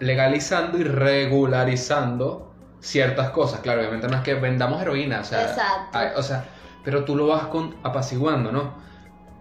[0.00, 3.60] legalizando y regularizando ciertas cosas.
[3.60, 5.96] Claro, obviamente no es que vendamos heroína, o sea, Exacto.
[5.98, 6.44] hay- o sea,
[6.84, 8.74] pero tú lo vas con, apaciguando, ¿no?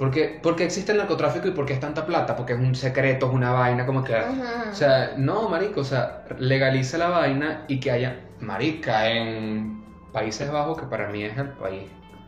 [0.03, 3.31] Porque, porque existe el narcotráfico y porque es tanta plata, porque es un secreto, es
[3.31, 4.13] una vaina, como que...
[4.13, 9.81] O sea, no, marico, o sea, legaliza la vaina y que haya marica en
[10.11, 11.83] Países Bajos, que para mí es el país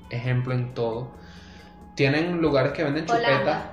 [0.09, 1.11] ejemplo en todo.
[1.95, 3.65] Tienen lugares que venden chupetas.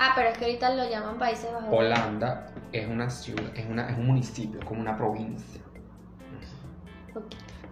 [0.00, 1.68] Ah, pero es que ahorita lo llaman Países Bajos.
[1.70, 5.62] Holanda es una ciudad, es, una, es un municipio, como una provincia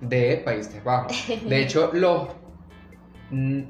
[0.00, 1.12] de Países Bajos.
[1.26, 2.28] De hecho, los
[3.32, 3.62] mm,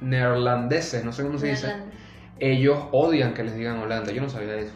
[0.00, 1.72] neerlandeses, no sé cómo se dice,
[2.38, 4.12] ellos odian que les digan Holanda.
[4.12, 4.72] Yo no sabía eso.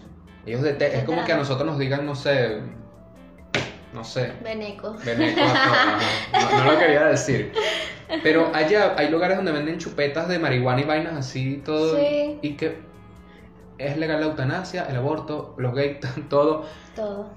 [0.46, 2.60] Ellos dete- es como que a nosotros nos digan, no sé,
[3.92, 4.96] no sé, Veneco.
[5.04, 5.98] Veneco, ajá,
[6.32, 7.52] no, no lo quería decir.
[8.22, 11.96] Pero allá hay lugares donde venden chupetas de marihuana y vainas así, todo.
[11.98, 12.38] Sí.
[12.42, 12.78] Y que
[13.78, 15.98] es legal la eutanasia, el aborto, los gays,
[16.28, 16.66] todo.
[16.96, 17.30] Todo.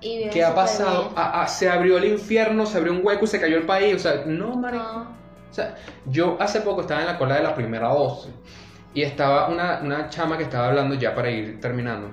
[0.00, 1.12] Y ¿Qué ha pasado?
[1.16, 3.94] Ah, ah, se abrió el infierno, se abrió un hueco y se cayó el país.
[3.96, 4.84] O sea, no, marico.
[4.84, 5.17] No.
[5.50, 5.74] O sea,
[6.06, 8.32] yo hace poco estaba en la cola de la primera dosis
[8.94, 12.08] y estaba una, una chama que estaba hablando ya para ir terminando.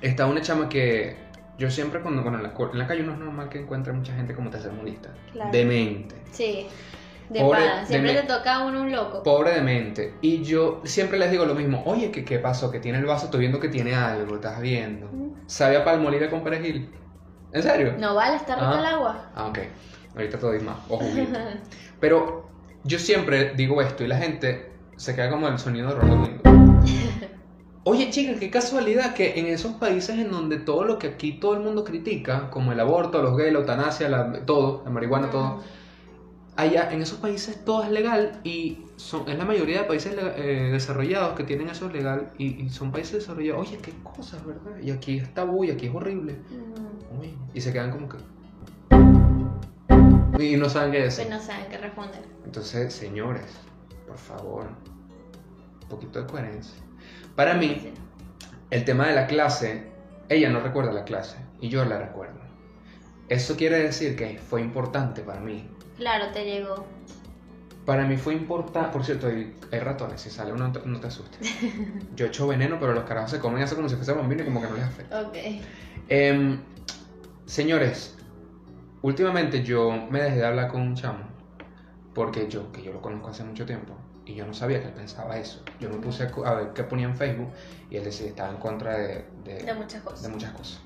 [0.00, 1.16] Estaba una chama que
[1.58, 4.14] yo siempre cuando, cuando en, la, en la calle no es normal que encuentre mucha
[4.14, 5.10] gente como tercermundista.
[5.32, 5.50] Claro.
[5.52, 6.16] Demente.
[6.30, 6.66] Sí.
[7.28, 7.86] De Pobre- pana.
[7.86, 9.22] Siempre de te toca a uno un loco.
[9.22, 10.14] Pobre demente.
[10.20, 11.82] Y yo siempre les digo lo mismo.
[11.86, 12.70] Oye, ¿qué, qué pasó?
[12.70, 15.08] Que tiene el vaso, estoy viendo que tiene algo, estás viendo.
[15.46, 16.90] ¿Sabe a palmolive con perejil?
[17.52, 17.94] ¿En serio?
[17.98, 18.78] No vale estar rico Ah.
[18.80, 19.30] el agua.
[19.34, 19.58] Ah, ok.
[20.16, 20.76] Ahorita te doy más.
[20.88, 21.38] O juguito.
[22.00, 22.49] Pero
[22.84, 26.30] yo siempre digo esto y la gente se queda como el sonido de Rolando.
[27.84, 31.54] Oye, chica, qué casualidad que en esos países en donde todo lo que aquí todo
[31.54, 35.62] el mundo critica, como el aborto, los gays, la eutanasia, la- todo, la marihuana, todo,
[36.56, 40.68] allá en esos países todo es legal y son, es la mayoría de países eh,
[40.72, 43.66] desarrollados que tienen eso legal y, y son países desarrollados.
[43.68, 44.78] Oye, qué cosas, ¿verdad?
[44.82, 46.34] Y aquí es tabú y aquí es horrible.
[46.50, 48.18] Mm, Uy, y se quedan como que...
[50.38, 51.26] Y no saben qué decir.
[51.26, 52.20] Pues no saben qué responder.
[52.44, 53.46] Entonces, señores,
[54.06, 54.66] por favor,
[55.82, 56.74] un poquito de coherencia.
[57.36, 57.92] Para mí, Sí.
[58.70, 59.88] el tema de la clase,
[60.28, 62.38] ella no recuerda la clase y yo la recuerdo.
[63.28, 65.68] Eso quiere decir que fue importante para mí.
[65.96, 66.86] Claro, te llegó.
[67.86, 71.00] Para mí fue importante, por cierto, hay, hay ratones, si sale uno no te, no
[71.00, 71.40] te asustes.
[72.16, 74.60] Yo echo veneno, pero los carajos se comen eso como si fuese bombino y como
[74.60, 75.22] que no les afecta.
[75.22, 75.36] Ok.
[76.08, 76.60] Em,
[77.46, 78.16] señores,
[79.02, 81.24] últimamente yo me dejé de hablar con un chamo
[82.14, 83.94] porque yo, que yo lo conozco hace mucho tiempo
[84.26, 85.62] y yo no sabía que él pensaba eso.
[85.80, 87.48] Yo me puse a, ver qué ponía en Facebook
[87.90, 90.22] y él decía que estaba en contra de, de- De muchas cosas.
[90.22, 90.80] de muchas cosas.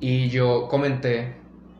[0.00, 1.36] Y yo comenté,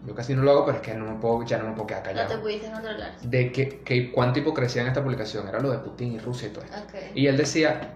[0.06, 1.86] yo casi no lo hago, pero es que no me puedo, ya no me puedo
[1.86, 2.42] quedar No te callado.
[2.42, 3.20] pudiste controlar.
[3.20, 6.50] De que, que cuánta hipocresía en esta publicación era lo de Putin y Rusia y
[6.52, 6.76] todo esto.
[7.14, 7.94] Y él decía,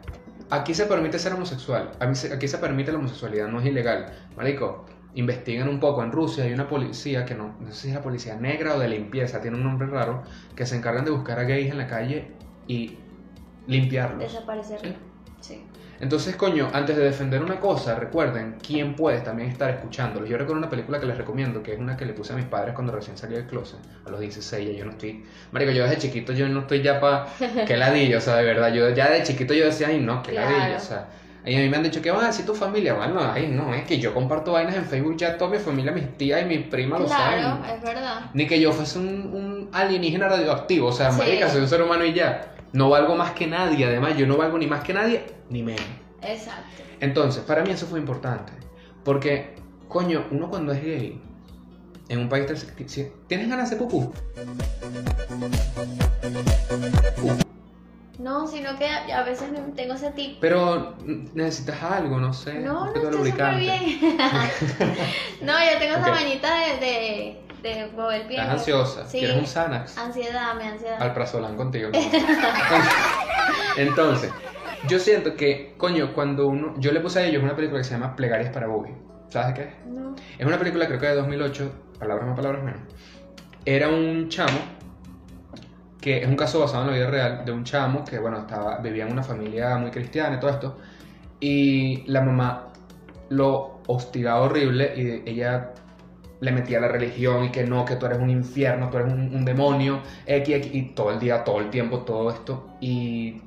[0.51, 4.13] aquí se permite ser homosexual, aquí se permite la homosexualidad, no es ilegal.
[4.37, 4.85] Marico,
[5.15, 8.03] investiguen un poco, en Rusia hay una policía que no, no sé si es la
[8.03, 10.23] policía negra o de limpieza, tiene un nombre raro,
[10.55, 12.29] que se encargan de buscar a gays en la calle
[12.67, 12.97] y
[13.67, 14.21] limpiarlos.
[14.21, 14.81] Desaparecer.
[14.81, 14.97] Sí.
[15.41, 15.63] Sí.
[16.01, 20.29] Entonces, coño, antes de defender una cosa, recuerden quién puede también estar escuchándolos.
[20.31, 22.47] Yo recuerdo una película que les recomiendo, que es una que le puse a mis
[22.47, 25.25] padres cuando recién salí del closet, a los 16, ya yo no estoy...
[25.53, 27.29] Marico, yo desde chiquito yo no estoy ya pa...
[27.67, 30.33] que ladillo, o sea, de verdad, yo ya de chiquito yo decía, ay, no, que
[30.33, 30.57] Claro.
[30.57, 31.09] ladillo, o sea...
[31.45, 32.95] Y a mí me han dicho, ¿qué van a decir tu familia?
[32.95, 36.17] Bueno, ay, no, es que yo comparto vainas en Facebook, ya toda mi familia, mis
[36.19, 37.65] tías y mis primas lo Claro, saben.
[37.77, 38.31] es verdad.
[38.35, 41.19] Ni que yo fuese un, un alienígena radioactivo, o sea, Sí.
[41.19, 42.55] marica, soy un ser humano y ya.
[42.73, 45.81] No valgo más que nadie, además, yo no valgo ni más que nadie, ni menos.
[46.23, 46.83] Exacto.
[47.01, 48.53] Entonces, para mí eso fue importante.
[49.03, 49.55] Porque,
[49.89, 51.21] coño, uno cuando es gay,
[52.11, 52.47] en un país...
[53.27, 54.13] ¿Tienes ganas de pupú?
[58.21, 60.37] No, sino que a veces tengo ese tip.
[60.41, 60.95] Pero
[61.33, 62.55] necesitas algo, no sé.
[62.55, 63.99] No, no, estoy súper bien.
[65.41, 68.43] no, yo tengo esa manita de, de, de mover bien.
[68.43, 69.09] Estás ansiosa.
[69.09, 69.21] Sí.
[69.21, 69.97] ¿Quieres un Xanax?
[69.97, 71.03] Ansiedad, me ansiedad.
[71.03, 71.89] Alprazolam contigo.
[73.79, 74.31] Entonces,
[74.87, 76.75] yo siento que, coño, cuando uno...
[76.77, 78.91] Yo le puse a ellos una película que se llama Plegarias para Bobby.
[79.29, 79.87] ¿Sabes qué es?
[79.87, 80.15] No.
[80.39, 82.81] Es una película creo que de 2008, palabras más, palabras menos.
[83.65, 84.59] Era un chamo,
[86.01, 88.79] que es un caso basado en la vida real, de un chamo que, bueno, estaba,
[88.79, 90.79] vivía en una familia muy cristiana y todo esto,
[91.41, 92.69] y la mamá
[93.29, 95.73] lo hostigaba horrible y ella
[96.41, 99.35] le metía la religión y que no, que tú eres un infierno, tú eres un,
[99.35, 102.77] un demonio, X, X, y todo el día, todo el tiempo, todo esto.
[102.81, 103.43] Y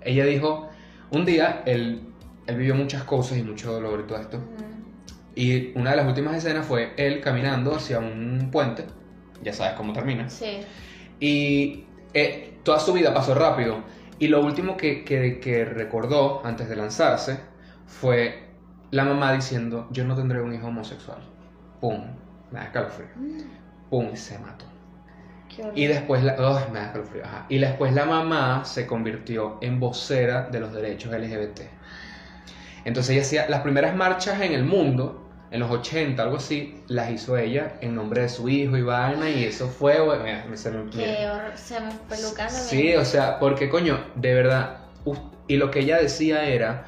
[0.00, 0.68] ella dijo,
[1.10, 2.02] un día él,
[2.46, 4.38] él vivió muchas cosas y mucho dolor y todo esto.
[5.34, 8.84] Y una de las últimas escenas fue él caminando hacia un puente,
[9.42, 10.28] ya sabes cómo termina.
[10.28, 10.60] Sí.
[11.20, 13.82] Y eh, toda su vida pasó rápido.
[14.18, 17.40] Y lo último que, que- que recordó antes de lanzarse
[17.86, 18.48] fue
[18.90, 21.18] la mamá diciendo, yo no tendré un hijo homosexual.
[21.80, 22.04] ¡Pum!
[22.50, 23.08] Me da escalofrío.
[23.88, 24.14] ¡Pum!
[24.14, 24.64] Se mató.
[25.74, 26.92] Y después la, ¡Ay, me da
[27.24, 27.46] ajá.
[27.48, 31.60] Y después la mamá se convirtió en vocera de los derechos LGBT.
[32.84, 37.10] Entonces ella hacía las primeras marchas en el mundo, en los 80, algo así, las
[37.10, 40.56] hizo ella en nombre de su hijo y vaina, y eso fue, bueno, mira, me-
[40.56, 41.20] se me, mira.
[42.16, 42.24] Se
[42.54, 44.78] me Sí, o sea, porque coño, de verdad,
[45.48, 46.86] y lo que ella decía era,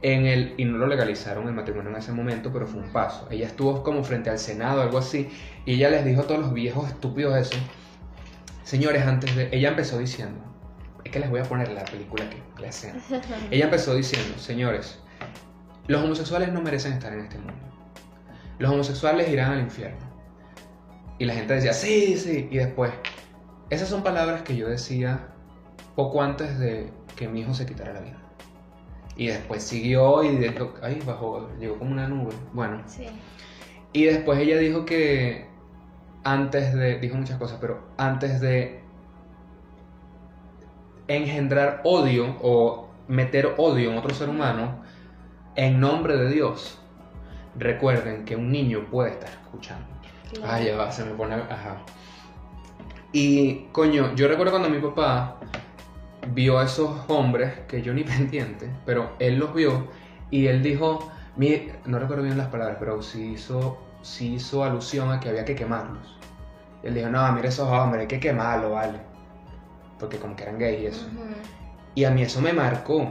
[0.00, 3.26] en el, y no lo legalizaron el matrimonio en ese momento, pero fue un paso.
[3.30, 5.28] Ella estuvo como frente al Senado, algo así,
[5.66, 7.56] y ella les dijo a todos los viejos estúpidos eso.
[8.64, 10.40] Señores, antes de, ella empezó diciendo,
[11.04, 13.00] es que les voy a poner la película aquí, la escena.
[13.50, 14.98] Ella empezó diciendo, señores,
[15.86, 17.54] los homosexuales no merecen estar en este mundo.
[18.58, 20.06] Los homosexuales irán al infierno.
[21.18, 22.48] Y la gente decía, sí, sí.
[22.50, 22.92] Y después,
[23.70, 25.28] esas son palabras que yo decía
[25.96, 28.18] poco antes de que mi hijo se quitara la vida.
[29.16, 32.32] Y después siguió y dijo, ay, bajó, llegó como una nube.
[32.52, 33.06] Bueno, Sí.
[33.92, 35.48] y después ella dijo que
[36.22, 38.80] antes de, dijo muchas cosas, pero antes de
[41.08, 44.82] engendrar odio o meter odio en otro ser humano,
[45.56, 46.78] en nombre de Dios,
[47.58, 49.86] recuerden que un niño puede estar escuchando.
[50.32, 50.46] Claro.
[50.52, 51.34] Ah, ya va, se me pone.
[51.34, 51.78] Ajá.
[53.12, 55.36] Y, coño, yo recuerdo cuando mi papá
[56.32, 59.88] vio a esos hombres, que yo ni pendiente, pero él los vio
[60.30, 65.10] y él dijo, mi- no recuerdo bien las palabras, pero sí hizo, sí hizo alusión
[65.10, 66.16] a que había que quemarlos.
[66.82, 68.98] Y él dijo, no, mira esos hombres, hay que quemarlos, vale.
[69.98, 71.08] Porque como que eran gays y eso.
[71.94, 73.10] Y a mí eso me marcó.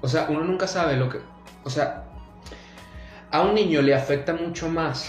[0.00, 1.18] O sea, uno nunca sabe lo que...
[1.62, 2.04] O sea,
[3.30, 5.08] a un niño le afecta mucho más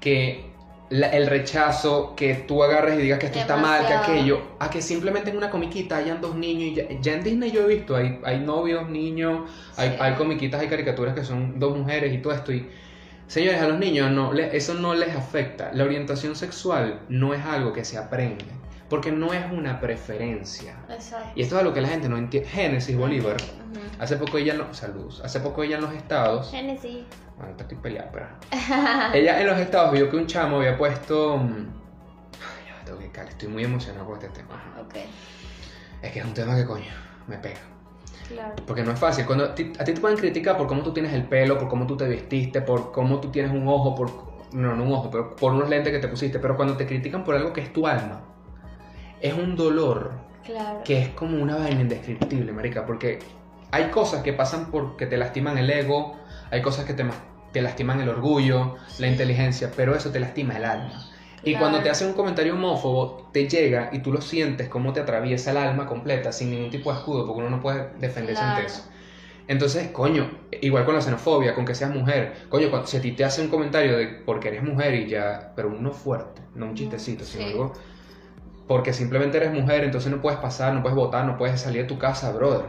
[0.00, 0.44] que
[0.90, 4.68] la- el rechazo, que tú agarres y digas que esto está mal, que aquello, a
[4.70, 7.66] que simplemente en una comiquita hayan dos niños y ya, ya en Disney yo he
[7.74, 12.18] visto, hay, hay novios, niños, hay, hay comiquitas, hay caricaturas que son dos mujeres y
[12.18, 12.68] todo esto y
[13.26, 15.70] señores, a los niños no, le- eso no les afecta.
[15.72, 18.44] La orientación sexual no es algo que se aprende,
[18.94, 20.76] porque no es una preferencia.
[20.88, 21.30] Exacto.
[21.34, 22.48] Y esto es algo que la gente no entiende.
[22.48, 23.80] Génesis Bolívar, Ujú.
[23.98, 27.02] hace poco ella no, saludos, hace poco ella en los estados, Genesis.
[27.36, 28.26] bueno, estoy peleada, pero
[29.14, 31.38] ella en los estados vio que un chamo había puesto.
[31.38, 31.66] mm,
[32.34, 34.62] ay, ya tengo que callar, estoy muy emocionado con este tema.
[34.80, 34.94] Ok,
[36.02, 36.84] Es que es un tema que coño,
[37.26, 37.58] me pega.
[38.28, 38.54] claro.
[38.64, 39.26] Porque no es fácil.
[39.26, 41.68] Cuando a ti, a ti te pueden criticar por cómo tú tienes el pelo, por
[41.68, 44.32] cómo tú te vestiste, por cómo tú tienes un ojo, por.
[44.52, 46.38] No, no un ojo, pero por unos lentes que te pusiste.
[46.38, 48.20] Pero cuando te critican por algo que es tu alma,
[49.24, 50.12] es un dolor
[50.44, 50.82] Claro.
[50.84, 53.18] que es como una vaina indescriptible, marica, porque
[53.70, 56.16] hay cosas que pasan porque te lastiman el ego,
[56.50, 57.06] hay cosas que te,
[57.50, 61.08] te lastiman el orgullo, la inteligencia, pero eso te lastima el alma.
[61.42, 61.58] Y Claro.
[61.60, 65.52] cuando te hacen un comentario homófobo, te llega y tú lo sientes como te atraviesa
[65.52, 68.74] el alma completa sin ningún tipo de escudo, porque uno no puede defenderse ante Claro.
[68.74, 68.90] eso.
[69.48, 73.12] Entonces, coño, igual con la xenofobia, con que seas mujer, coño, cuando, si a ti
[73.12, 76.74] te hacen un comentario de porque eres mujer y ya, pero uno fuerte, no un
[76.74, 77.50] chistecito, sino Sí.
[77.50, 77.72] algo
[78.66, 81.88] porque simplemente eres mujer, entonces no puedes pasar, no puedes votar, no puedes salir de
[81.88, 82.66] tu casa, brother.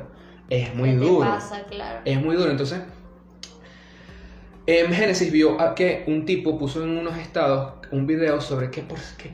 [0.50, 1.30] Es muy ¿Qué te duro.
[1.30, 1.64] pasa?
[1.64, 2.00] Claro.
[2.06, 2.52] Es muy duro.
[2.52, 2.82] Entonces,
[4.68, 8.82] en Génesis vio a que un tipo puso en unos estados un video sobre qué
[8.82, 9.32] por qué.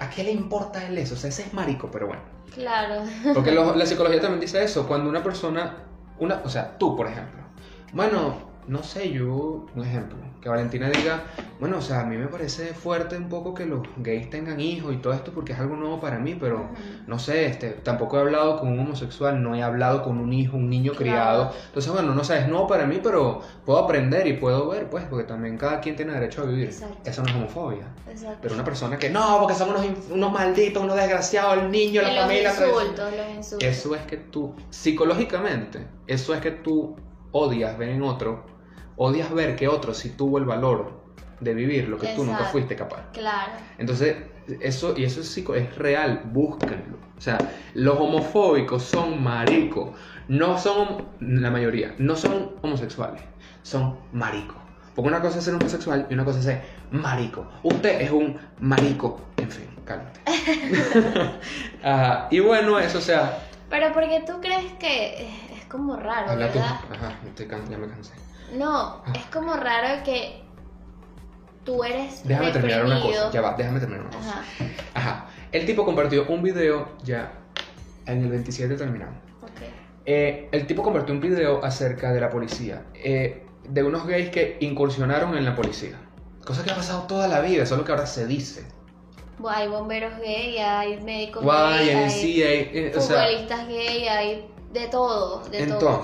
[0.00, 1.14] ¿A qué le importa él eso?
[1.14, 2.22] O sea, ese es marico, pero bueno.
[2.52, 3.02] Claro.
[3.32, 4.86] Porque lo- la psicología también dice eso.
[4.88, 5.76] Cuando una persona,
[6.18, 7.40] una, o sea, tú, por ejemplo,
[7.92, 8.34] bueno,
[8.66, 11.22] no sé, yo, un ejemplo, que Valentina diga,
[11.58, 14.92] bueno, o sea, a mí me parece fuerte un poco que los gays tengan hijos
[14.92, 16.68] y todo esto porque es algo nuevo para mí, pero
[17.06, 20.56] no sé, este, tampoco he hablado con un homosexual, no he hablado con un hijo,
[20.56, 20.98] un niño Claro.
[21.02, 21.52] criado.
[21.66, 25.04] Entonces, bueno, no sé, es nuevo para mí, pero puedo aprender y puedo ver, pues,
[25.04, 26.66] porque también cada quien tiene derecho a vivir.
[26.66, 26.98] Exacto.
[27.08, 27.86] Eso no es homofobia.
[28.10, 28.38] Exacto.
[28.42, 32.10] Pero una persona que no, porque son unos, unos malditos, unos desgraciados, el niño, la
[32.10, 32.42] Y los familia.
[32.50, 32.82] la tradición".
[32.82, 33.68] insultos, los insultos.
[33.68, 36.96] Eso es que tú, psicológicamente, eso es que tú
[37.32, 38.44] odias ver en otro,
[38.96, 41.02] odias ver que otro sí tuvo el valor
[41.40, 43.10] de vivir lo que tú nunca fuiste capaz.
[43.12, 43.52] Claro.
[43.78, 44.16] Entonces,
[44.60, 46.98] eso, y eso es, psico- es real, búsquenlo.
[47.16, 49.90] O sea, los homofóbicos son maricos,
[50.28, 53.22] no son, la mayoría, no son homosexuales,
[53.62, 54.56] son maricos.
[54.94, 57.48] Porque una cosa es ser homosexual y una cosa es ser marico.
[57.64, 60.20] Usted es un marico, en fin, cálmate.
[61.82, 63.38] Ajá, Y bueno, eso, o sea,
[63.70, 65.26] Pero porque tú crees que
[65.56, 66.58] es- como raro, habla tú.
[66.60, 66.78] ¿verdad?
[66.92, 68.12] Ajá, estoy can- ya me cansé.
[68.52, 70.42] No, es como raro que
[71.64, 74.30] tú eres Déjame terminar una cosa, ya va, déjame terminar una cosa.
[74.30, 74.44] Ajá.
[74.94, 77.32] Ajá, el tipo compartió un video, ya,
[78.06, 79.16] en el 27 terminamos.
[79.42, 79.62] Ok.
[80.06, 84.58] Eh, el tipo compartió un video acerca de la policía, eh, de unos gays que
[84.60, 85.98] incursionaron en la policía.
[86.44, 88.66] Cosa que ha pasado toda la vida, solo que ahora se dice.
[89.38, 94.46] Bueno, hay bomberos gay, hay médicos gay, YMCA, hay eh, o sea, futbolistas gay, hay
[94.72, 96.02] de todo, de todo.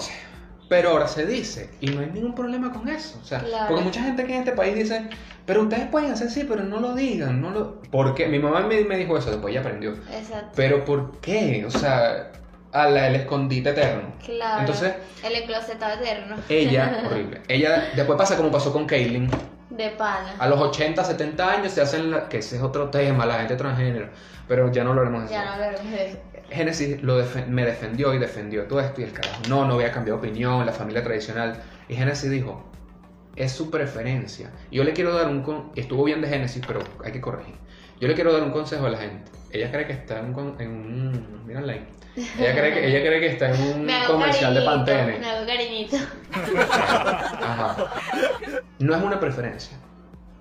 [0.70, 3.18] Pero ahora se dice y no hay ningún problema con eso.
[3.20, 3.66] O sea, Claro.
[3.68, 5.08] porque mucha gente aquí en este país dice,
[5.44, 7.82] pero ustedes pueden hacer sí, pero no lo digan, no lo...
[7.90, 9.90] Porque mi mamá me, me dijo eso, después ella aprendió.
[10.12, 10.52] Exacto.
[10.54, 11.64] Pero ¿por qué?
[11.66, 12.30] O sea,
[12.72, 14.12] a la, el escondite eterno.
[14.24, 14.60] Claro.
[14.60, 14.94] Entonces,
[15.24, 16.36] el enclosetado eterno.
[16.48, 17.40] ella, horrible.
[17.48, 19.28] Ella, después pasa como pasó con Kaylin.
[19.70, 20.36] De pana.
[20.38, 23.56] A los 80, 70 años se hacen, la- que ese es otro tema, la gente
[23.56, 24.08] transgénero.
[24.46, 25.34] Pero ya no hablaremos de eso.
[25.34, 26.18] Ya no hablaremos de eso.
[26.50, 29.42] Génesis lo me defendió y defendió todo esto y el carajo.
[29.48, 31.62] No, no voy a cambiar de opinión, la familia tradicional.
[31.88, 32.64] Y Génesis dijo,
[33.36, 34.50] es su preferencia.
[34.70, 35.42] Yo le quiero dar un...
[35.42, 37.54] con- Estuvo bien de Génesis, pero hay que corregir.
[38.00, 39.30] Yo le quiero dar un consejo a la gente.
[39.52, 40.56] Ella cree que está en un...
[40.60, 41.46] En un.
[42.16, 45.18] Ella cree, que, ella cree que está en un comercial de Pantene.
[45.18, 45.96] Me hago cariñito.
[47.42, 47.76] Ajá.
[48.78, 49.76] No es una preferencia.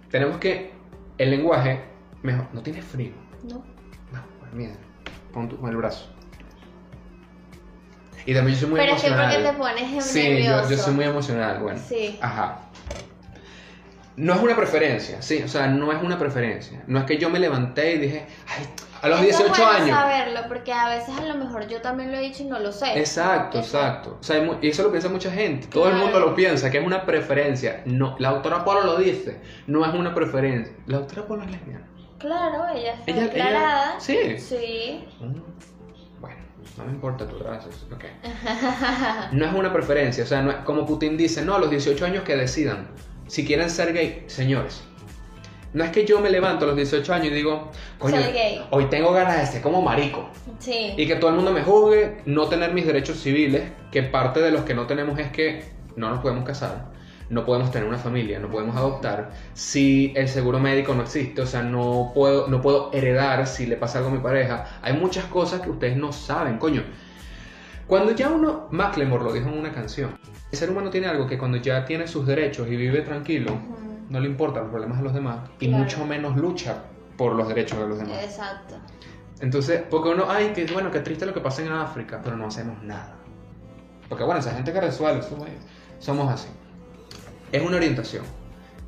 [0.09, 0.71] Tenemos que...
[1.17, 1.81] El lenguaje...
[2.23, 3.11] Mejor, no tiene frío.
[3.43, 3.57] No.
[4.11, 4.73] No, pues mira,
[5.31, 6.09] tu, pon el brazo.
[8.25, 9.35] Y también yo soy muy Pero es que emocional.
[9.35, 10.63] porque te pones sí, nervioso.
[10.63, 11.79] yo, yo soy muy emocional, bueno.
[11.87, 12.17] Sí.
[12.21, 12.59] Ajá.
[14.17, 16.83] No es una preferencia, sí, o sea, no es una preferencia.
[16.87, 18.65] No es que yo me levanté y dije, ay,
[19.01, 19.97] a los Eso 18 es bueno años.
[19.97, 22.73] saberlo, porque a veces a lo mejor yo también lo he dicho y no lo
[22.73, 22.99] sé.
[22.99, 24.17] Exacto, exacto.
[24.19, 25.67] O sea, y eso lo piensa mucha gente.
[25.67, 27.81] Todo el mundo lo piensa, que es una preferencia.
[27.85, 29.39] No, la autora Polo lo dice.
[29.67, 30.75] No es una preferencia.
[30.85, 31.88] La autora Polo es lesbiana.
[32.19, 33.99] Claro, ella está Ella- ella- declarada.
[33.99, 34.37] sí.
[34.37, 35.05] Sí.
[35.19, 35.33] Mm,
[36.21, 36.37] Bueno,
[36.77, 37.69] no me importa tu raza.
[37.69, 38.03] es- ok.
[39.31, 42.05] No es una preferencia, o sea, no es- como Putin dice, no, a los 18
[42.05, 42.89] años que decidan.
[43.27, 44.83] Si quieren ser gay, señores.
[45.71, 48.65] No es que yo me levanto a los 18 años y digo, coño, gay.
[48.71, 50.27] hoy tengo ganas de ser como marico.
[50.57, 50.93] Sí.
[50.97, 54.49] Y que todo el mundo me juzgue, no tener mis derechos civiles, que parte de
[54.51, 55.63] los que no tenemos es que
[55.95, 56.85] no nos podemos casar.
[57.29, 61.45] No podemos tener una familia, no podemos adoptar, si el seguro médico no existe, o
[61.45, 64.79] sea, no puedo, no puedo heredar si le pasa algo a mi pareja.
[64.81, 66.83] Hay muchas cosas que ustedes no saben, coño.
[67.87, 70.17] Cuando ya uno, Macklemore lo dijo en una canción,
[70.51, 73.57] el ser humano tiene algo que cuando ya tiene sus derechos y vive tranquilo,
[74.09, 75.83] no le importan los problemas de los demás y Claro.
[75.83, 76.83] mucho menos lucha
[77.17, 78.23] por los derechos de los demás.
[78.23, 78.75] Exacto.
[79.39, 82.47] Entonces, porque uno, ay, que bueno, qué triste lo que pasa en África, pero no
[82.47, 83.15] hacemos nada.
[84.07, 85.21] Porque bueno, esa gente que resuelve,
[85.99, 86.47] somos así.
[87.51, 88.23] Es una orientación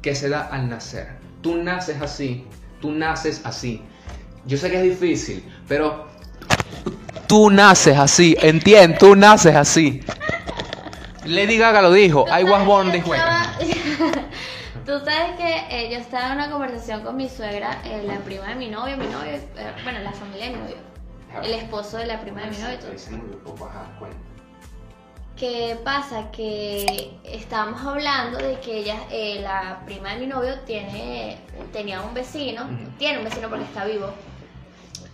[0.02, 1.08] que se da al nacer.
[1.42, 2.46] Tú naces así,
[2.80, 3.82] tú naces así.
[4.46, 6.08] Yo sé que es difícil, pero
[7.28, 10.02] tú naces así, entiendes, tú naces así.
[11.26, 13.20] Lady Gaga lo dijo, I was born this way.
[14.86, 18.48] Tú sabes que eh, yo estaba en una conversación con mi suegra, eh, la prima
[18.48, 20.76] de mi novio, mi novio, eh, bueno, la familia de mi novio,
[21.44, 22.80] el esposo de la prima de mi novio.
[22.80, 22.92] todo.
[25.42, 26.30] ¿Qué pasa?
[26.30, 31.40] Que estábamos hablando de que ella, eh, la prima de mi novio, tiene,
[31.74, 32.70] tenía un vecino,
[33.00, 34.06] tiene un vecino porque está vivo,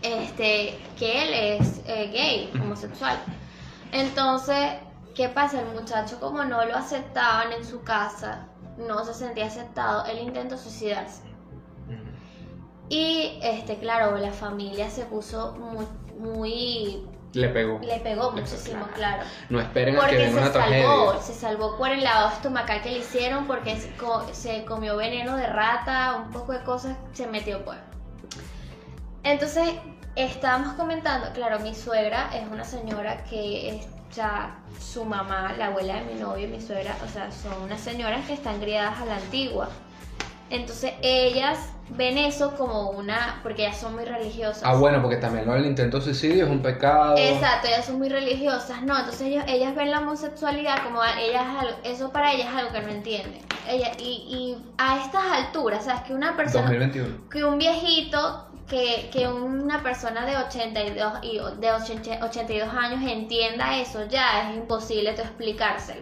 [0.01, 3.17] este, que él es eh, gay, homosexual.
[3.93, 4.73] Entonces,
[5.15, 5.61] ¿qué pasa?
[5.61, 10.57] El muchacho, como no lo aceptaban en su casa, no se sentía aceptado, él intentó
[10.57, 11.21] suicidarse.
[12.89, 15.85] Y, este, claro, la familia se puso muy,
[16.19, 17.79] muy Le pegó.
[17.83, 19.23] le pegó muchísimo, claro.
[19.49, 21.21] No esperen a que Porque venga se una tragedia.
[21.21, 25.35] se salvó por el lavado estomacal que le hicieron, porque se, co- se comió veneno
[25.35, 27.77] de rata, un poco de cosas, se metió pues.
[29.23, 29.69] Entonces,
[30.15, 35.95] estábamos comentando, claro, mi suegra es una señora que es ya su mamá, la abuela
[35.95, 39.05] de mi novio y mi suegra, o sea, son unas señoras que están criadas a
[39.05, 39.69] la antigua.
[40.49, 41.57] Entonces, ellas
[41.89, 44.63] ven eso como una, porque ellas son muy religiosas.
[44.65, 47.15] Ah, bueno, porque también lo del intento de suicidio es un pecado.
[47.17, 51.45] Exacto, ellas son muy religiosas, no, entonces ellos, ellas ven la homosexualidad como a- ellas
[51.83, 53.41] eso para ellas es algo que no entienden.
[53.69, 57.29] Ella, y, y a estas alturas, sabes que una persona, 2021.
[57.29, 63.77] que un viejito, que, que una persona de 82 y de 80 82 años entienda
[63.79, 66.01] eso ya es imposible tú explicárselo,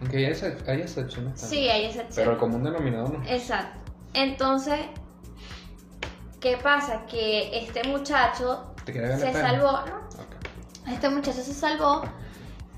[0.00, 1.40] Aunque hay, hay excepciones.
[1.40, 1.62] también.
[1.62, 2.14] Sí, hay excepciones.
[2.16, 3.28] Pero el común denominador no.
[3.28, 3.78] Exacto.
[4.14, 4.78] Entonces,
[6.40, 7.06] ¿qué pasa?
[7.06, 10.92] Que este muchacho ¿Te quieres ver se salvó, ¿no?
[10.92, 12.02] Este muchacho se salvó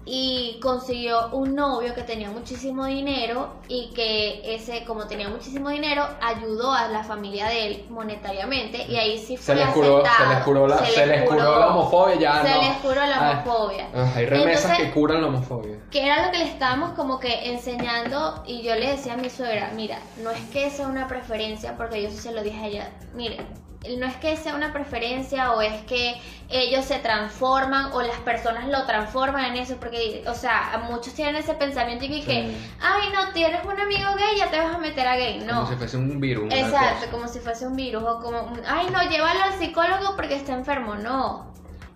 [0.05, 6.05] y consiguió un novio que tenía muchísimo dinero y que ese, como tenía muchísimo dinero,
[6.21, 10.09] ayudó a la familia de él monetariamente y ahí sí Se fue les curó, se
[10.09, 10.35] aceptado.
[10.35, 12.43] les curó la, se les curó la homofobia ya.
[12.43, 12.63] Se no.
[12.63, 13.89] les curó la Ah, homofobia.
[13.95, 15.77] ah, hay remesas Entonces, que curan la homofobia.
[15.91, 19.31] que era lo que le estábamos como que enseñando y yo le decía a mi
[19.31, 22.67] suegra, mira, no es que sea una preferencia, porque yo sí se lo dije a
[22.67, 23.39] ella, mire,
[23.99, 26.15] no es que sea una preferencia o es que
[26.49, 31.37] ellos se transforman o las personas lo transforman en eso, porque, o sea, muchos tienen
[31.37, 32.57] ese pensamiento y que, Sí.
[32.81, 35.55] ay, no, tienes un amigo gay, ya te vas a meter a gay, no.
[35.63, 36.53] Como si fuese un virus.
[36.55, 37.11] Exacto, cosa.
[37.11, 40.95] como si fuese un virus o como, ay, no, llévalo al psicólogo porque está enfermo,
[40.95, 41.51] no.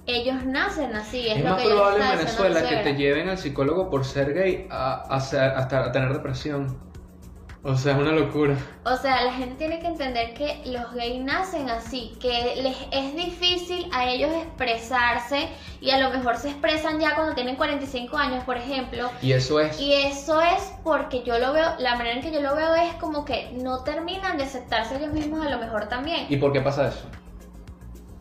[0.09, 3.39] Ellos nacen así, es, Es lo más que probable en Venezuela que te lleven al
[3.39, 6.78] psicólogo por ser gay a, a ser- a tener depresión.
[7.69, 8.57] O sea, es una locura.
[8.85, 13.17] O sea, la gente tiene que entender que los gays nacen así, que les es
[13.17, 15.49] difícil a ellos expresarse
[15.81, 19.11] y a lo mejor se expresan ya cuando tienen 45 años, por ejemplo.
[19.21, 19.81] Y eso es.
[19.81, 22.95] Y eso es porque yo lo veo, la manera en que yo lo veo es
[22.95, 26.61] como que no terminan de aceptarse ellos mismos a lo mejor también ¿Y por qué
[26.61, 27.07] pasa eso?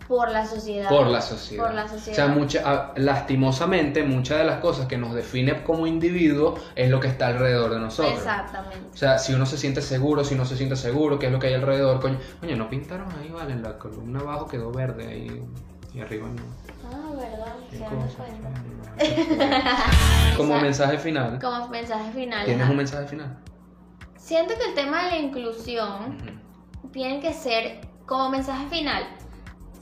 [0.07, 0.89] Por la sociedad.
[0.89, 1.65] Por la sociedad.
[1.65, 2.27] Por la O sea, sociedad.
[2.29, 7.07] mucha, ah, lastimosamente, muchas de las cosas que nos define como individuo es lo que
[7.07, 8.17] está alrededor de nosotros.
[8.17, 8.89] Exactamente.
[8.93, 11.39] O sea, si uno se siente seguro, si no se siente seguro, qué es lo
[11.39, 12.19] que hay alrededor, coño.
[12.39, 15.43] Coño, no pintaron ahí, vale, en la columna abajo quedó verde ahí
[15.93, 16.41] y arriba no.
[16.91, 18.61] Ah, verdad, se dan cuenta.
[20.37, 21.39] Como mensaje final.
[21.41, 22.45] Como mensaje final.
[22.45, 22.71] ¿Tienes ajá.
[22.71, 23.37] un mensaje final?
[24.17, 26.41] Siento que el tema de la inclusión
[26.91, 29.03] tiene que ser, como mensaje final,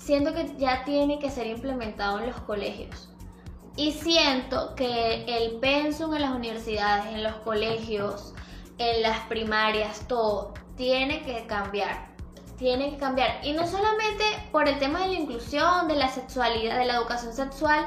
[0.03, 3.09] siento que ya tiene que ser implementado en los colegios.
[3.75, 8.33] Y siento que el pensum en las universidades, en los colegios,
[8.77, 12.13] en las primarias, todo, tiene que cambiar.
[12.57, 13.39] Tiene que cambiar.
[13.43, 17.33] Y no solamente por el tema de la inclusión, de la sexualidad, de la educación
[17.33, 17.85] sexual,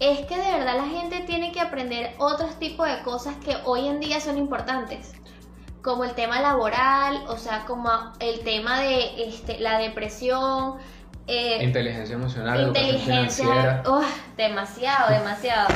[0.00, 3.86] es que de verdad la gente tiene que aprender otros tipos de cosas que hoy
[3.86, 5.12] en día son importantes
[5.82, 7.90] como el tema laboral, o sea, como
[8.20, 10.78] el tema de este, la depresión,
[11.32, 13.82] eh, Inteligencia emocional, inteligencia.
[13.88, 14.06] ¡Uf!
[14.36, 15.68] demasiado, demasiado.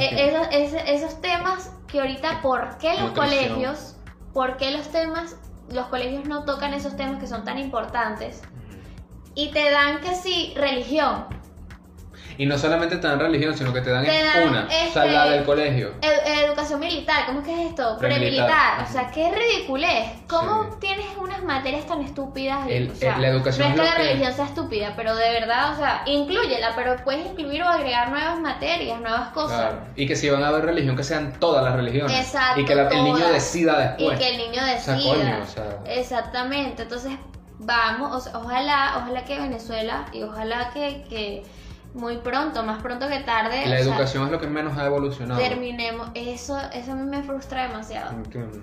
[0.00, 3.48] Eh, esos, esos- esos temas que ahorita, ¿por qué los Nutrición.
[3.48, 3.96] colegios,
[4.32, 5.36] por qué los temas,
[5.70, 8.42] los colegios no tocan esos temas que son tan importantes?
[9.34, 11.26] Y te dan que sí, religión.
[12.38, 14.84] Y no solamente te dan religión, sino que te dan, Te dan, una, o sea,
[14.86, 15.92] este, la del colegio.
[16.00, 17.96] Ed- educación militar, ¿cómo que es esto?
[17.98, 18.84] Premilitar.
[18.88, 20.08] O sea, qué ridiculez.
[20.28, 20.76] ¿Cómo Sí.
[20.80, 22.60] tienes unas materias tan estúpidas?
[22.68, 25.16] El- o sea, el- la educación no es es que la religión sea estúpida, pero
[25.16, 29.58] de verdad, o sea, incluyela, pero puedes incluir o agregar nuevas materias, nuevas cosas.
[29.60, 29.78] Claro.
[29.96, 32.16] Y que si van a haber religión, que sean todas las religiones.
[32.18, 34.18] Exacto, Y que la- el niño decida Y después.
[34.20, 35.12] que el niño O sea, decida.
[35.12, 35.64] coño, o sea.
[35.92, 36.82] Exactamente.
[36.82, 37.12] Entonces,
[37.58, 41.42] vamos, o sea, ojalá, ojalá que Venezuela y ojalá que, que
[41.98, 45.40] muy pronto, más pronto que tarde, La sea, educación es lo que menos ha evolucionado.
[45.40, 46.08] terminemos.
[46.14, 48.12] Eso, eso a mí me frustra demasiado.
[48.12, 48.58] Entiendo.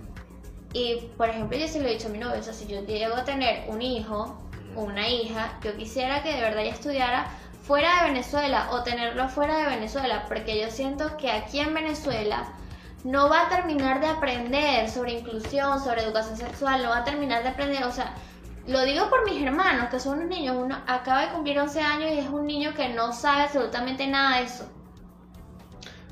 [0.73, 2.81] Y, por ejemplo, yo se lo he dicho a mi novio, o sea, si yo
[2.85, 4.41] llego a tener un hijo
[4.75, 7.27] o una hija, yo quisiera que de verdad ella estudiara
[7.63, 12.47] fuera de Venezuela o tenerlo fuera de Venezuela, porque yo siento que aquí en Venezuela
[13.03, 17.43] no va a terminar de aprender sobre inclusión, sobre educación sexual, no va a terminar
[17.43, 18.13] de aprender, o sea,
[18.67, 22.11] lo digo por mis hermanos, que son unos niños, uno acaba de cumplir 11 años
[22.11, 24.71] y es un niño que no sabe absolutamente nada de eso.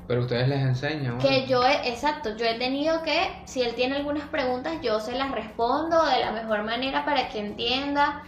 [0.06, 1.18] Pero ustedes les enseñan.
[1.18, 1.46] Que bueno.
[1.46, 5.30] yo he, exacto, yo he tenido que, si él tiene algunas preguntas, yo se las
[5.32, 8.22] respondo de la mejor manera para que entienda.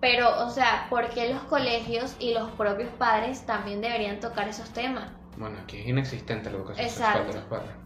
[0.00, 4.70] Pero, o sea, ¿por qué los colegios y los propios padres también deberían tocar esos
[4.70, 5.10] temas?
[5.36, 7.18] Bueno, aquí es inexistente la educación Exacto.
[7.18, 7.76] sexual de los padres.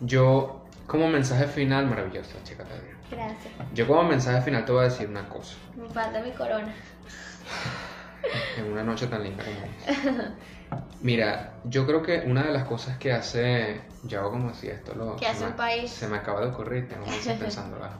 [0.00, 2.64] Yo, como mensaje final, maravillosa, chica.
[3.10, 3.54] Gracias.
[3.72, 5.56] Yo como mensaje final te voy a decir una cosa.
[5.76, 6.72] Me falta mi corona.
[8.58, 10.82] En una noche tan linda como.
[11.00, 14.94] Mira, yo creo que una de las cosas que hace, yo hago como si esto
[14.96, 15.14] lo...
[15.14, 15.90] Que hace me- un país.
[15.92, 17.98] Se me acaba de ocurrir, tengo meses pensando, ¿verdad?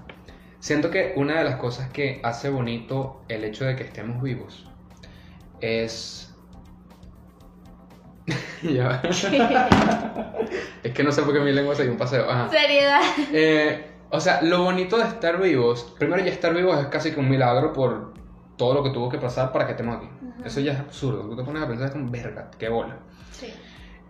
[0.59, 4.66] Siento que una de las cosas que hace bonito el hecho de que estemos vivos
[5.61, 6.34] es...
[8.62, 9.00] ya
[10.82, 12.28] es que no sé por qué mi lengua se dio un paseo.
[12.28, 12.48] Ajá.
[12.48, 13.00] Seriedad.
[13.32, 17.20] Eh, o sea, lo bonito de estar vivos, primero ya estar vivos es casi que
[17.20, 18.14] un milagro por
[18.57, 20.09] todo lo que tuvo que pasar para que estemos aquí.
[20.44, 21.22] Eso ya es absurdo.
[21.28, 22.96] Tú te pones a pensar es como, verga, qué bola.
[23.32, 23.52] Sí.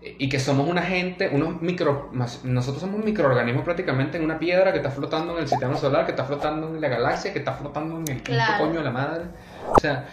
[0.03, 2.11] Y que somos una gente, unos micro...
[2.12, 6.05] Nosotros somos un microorganismo prácticamente en una piedra que está flotando en el sistema solar,
[6.05, 8.64] que está flotando en la galaxia, que está flotando en el quinto Claro.
[8.64, 9.24] coño de la madre.
[9.74, 10.07] O sea,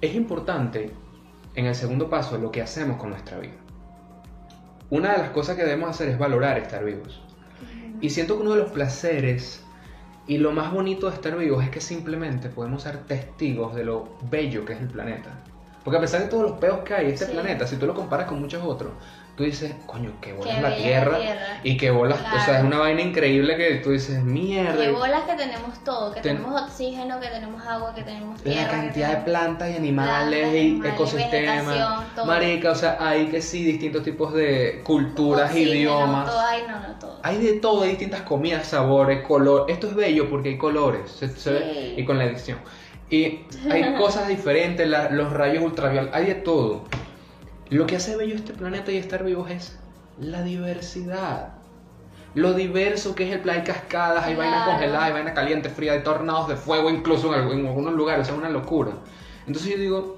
[0.00, 0.92] es importante
[1.56, 3.54] en el segundo paso lo que hacemos con nuestra vida.
[4.90, 7.23] Una de las cosas que debemos hacer es valorar estar vivos.
[8.04, 9.62] Y siento que uno de los placeres
[10.26, 14.10] y lo más bonito de estar vivos es que simplemente podemos ser testigos de lo
[14.30, 15.30] bello que es el planeta.
[15.82, 17.32] Porque a pesar de todos los peos que hay en este Sí.
[17.32, 18.92] planeta, si tú lo comparas con muchos otros,
[19.36, 21.46] tú dices, coño, qué bola Qué es la tierra, la Tierra.
[21.64, 24.76] y qué bolas, o sea, es una vaina increíble que tú dices, mierda.
[24.80, 28.44] Qué bolas que tenemos todo, que Ten- tenemos oxígeno, que tenemos agua, que tenemos La
[28.52, 28.70] tierra.
[28.70, 32.14] que cantidad de plantas y animales plantas, y animales, ecosistemas.
[32.14, 32.26] todo.
[32.26, 36.26] Marica, o sea, hay que sí distintos tipos de culturas, Oxígeno, idiomas.
[36.30, 37.20] Todo, ay, no, no, todo.
[37.22, 39.66] Hay de todo, hay distintas comidas, sabores, color.
[39.68, 42.58] Esto es bello porque hay colores, se, se ve, y con la edición.
[43.10, 46.84] Y hay cosas diferentes, la- los rayos ultravioletas, hay de todo.
[47.70, 49.76] Lo que hace bello este planeta y estar vivos es
[50.20, 51.54] la diversidad.
[52.34, 54.72] Lo diverso que es el plan, hay cascadas, hay vainas Claro.
[54.72, 58.22] congeladas, hay vainas calientes, frías, hay tornados de fuego, incluso en, algu- en algunos lugares,
[58.22, 58.92] o sea, una locura.
[59.46, 60.16] Entonces yo digo,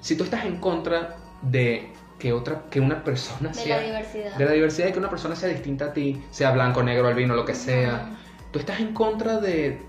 [0.00, 4.36] si tú estás en contra de que otra, que una persona De sea la diversidad.
[4.36, 7.34] de la diversidad de que una persona sea distinta a ti, sea blanco, negro, albino,
[7.34, 8.16] lo que sea.
[8.50, 9.80] Tú estás en contra de,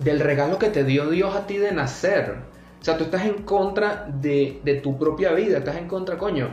[0.00, 2.38] del regalo que te dio Dios a ti de nacer.
[2.82, 6.50] O sea, tú estás en contra de, de tu propia vida, estás en contra, coño.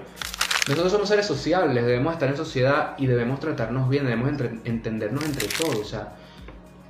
[0.68, 5.26] Nosotros somos seres sociables, debemos estar en sociedad y debemos tratarnos bien, debemos entre- entendernos
[5.26, 5.76] entre todos.
[5.78, 6.10] O sea,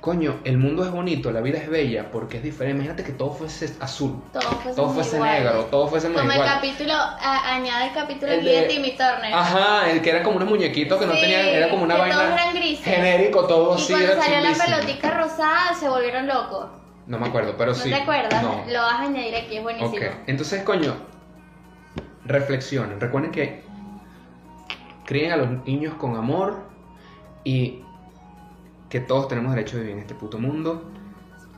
[0.02, 2.74] coño, el mundo es bonito, la vida es bella porque es diferente.
[2.76, 6.92] Imagínate que todo fuese azul, Todo fuese, todo fuese negro, todo fuese Como el capítulo,
[6.92, 9.32] a- añade el capítulo El 10 de- de Timmy Turner.
[9.32, 12.16] Ajá, el que era como unos muñequitos que no tenían, era como una que vaina
[12.16, 12.84] todos eran grises.
[12.84, 13.92] genérico, todo y así.
[13.94, 16.66] cuando era salió la pelotica rosada se volvieron locos.
[17.10, 17.88] No me acuerdo, pero ¿No sí.
[17.88, 18.40] te acuerdas?
[18.40, 18.62] No.
[18.68, 19.90] Lo vas a añadir aquí, es buenísimo.
[19.90, 20.94] Ok, entonces, coño,
[22.24, 23.00] reflexionen.
[23.00, 23.64] Recuerden que
[25.06, 26.62] críen a los niños con amor
[27.42, 27.82] y
[28.88, 30.88] que todos tenemos derecho a vivir en este puto mundo.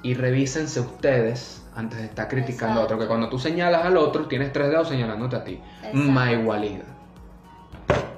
[0.02, 2.98] Y revísense ustedes antes de estar criticando a otro.
[2.98, 5.60] Que cuando tú señalas al otro, tienes tres dedos señalándote a ti.
[5.82, 5.98] Exacto.
[5.98, 6.86] Ma igualidad.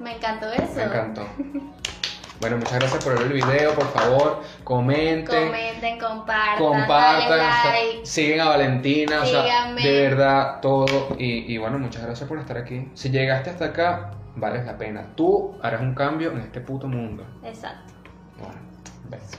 [0.01, 0.77] Me encantó eso.
[0.77, 1.27] Me encantó.
[2.45, 5.47] Bueno, muchas gracias por ver el video, por favor, comenten.
[5.47, 6.59] Comenten, compartan.
[6.59, 8.05] Compartan, like.
[8.05, 11.17] siguen a Valentina, o sea, de verdad, todo.
[11.19, 12.91] Y, bueno, muchas gracias por estar aquí.
[12.93, 15.07] Si llegaste hasta acá, vales la pena.
[15.15, 17.27] Tú harás un cambio en este puto mundo.
[17.43, 17.95] Exacto.
[18.39, 18.61] Bueno,
[19.09, 19.39] beso.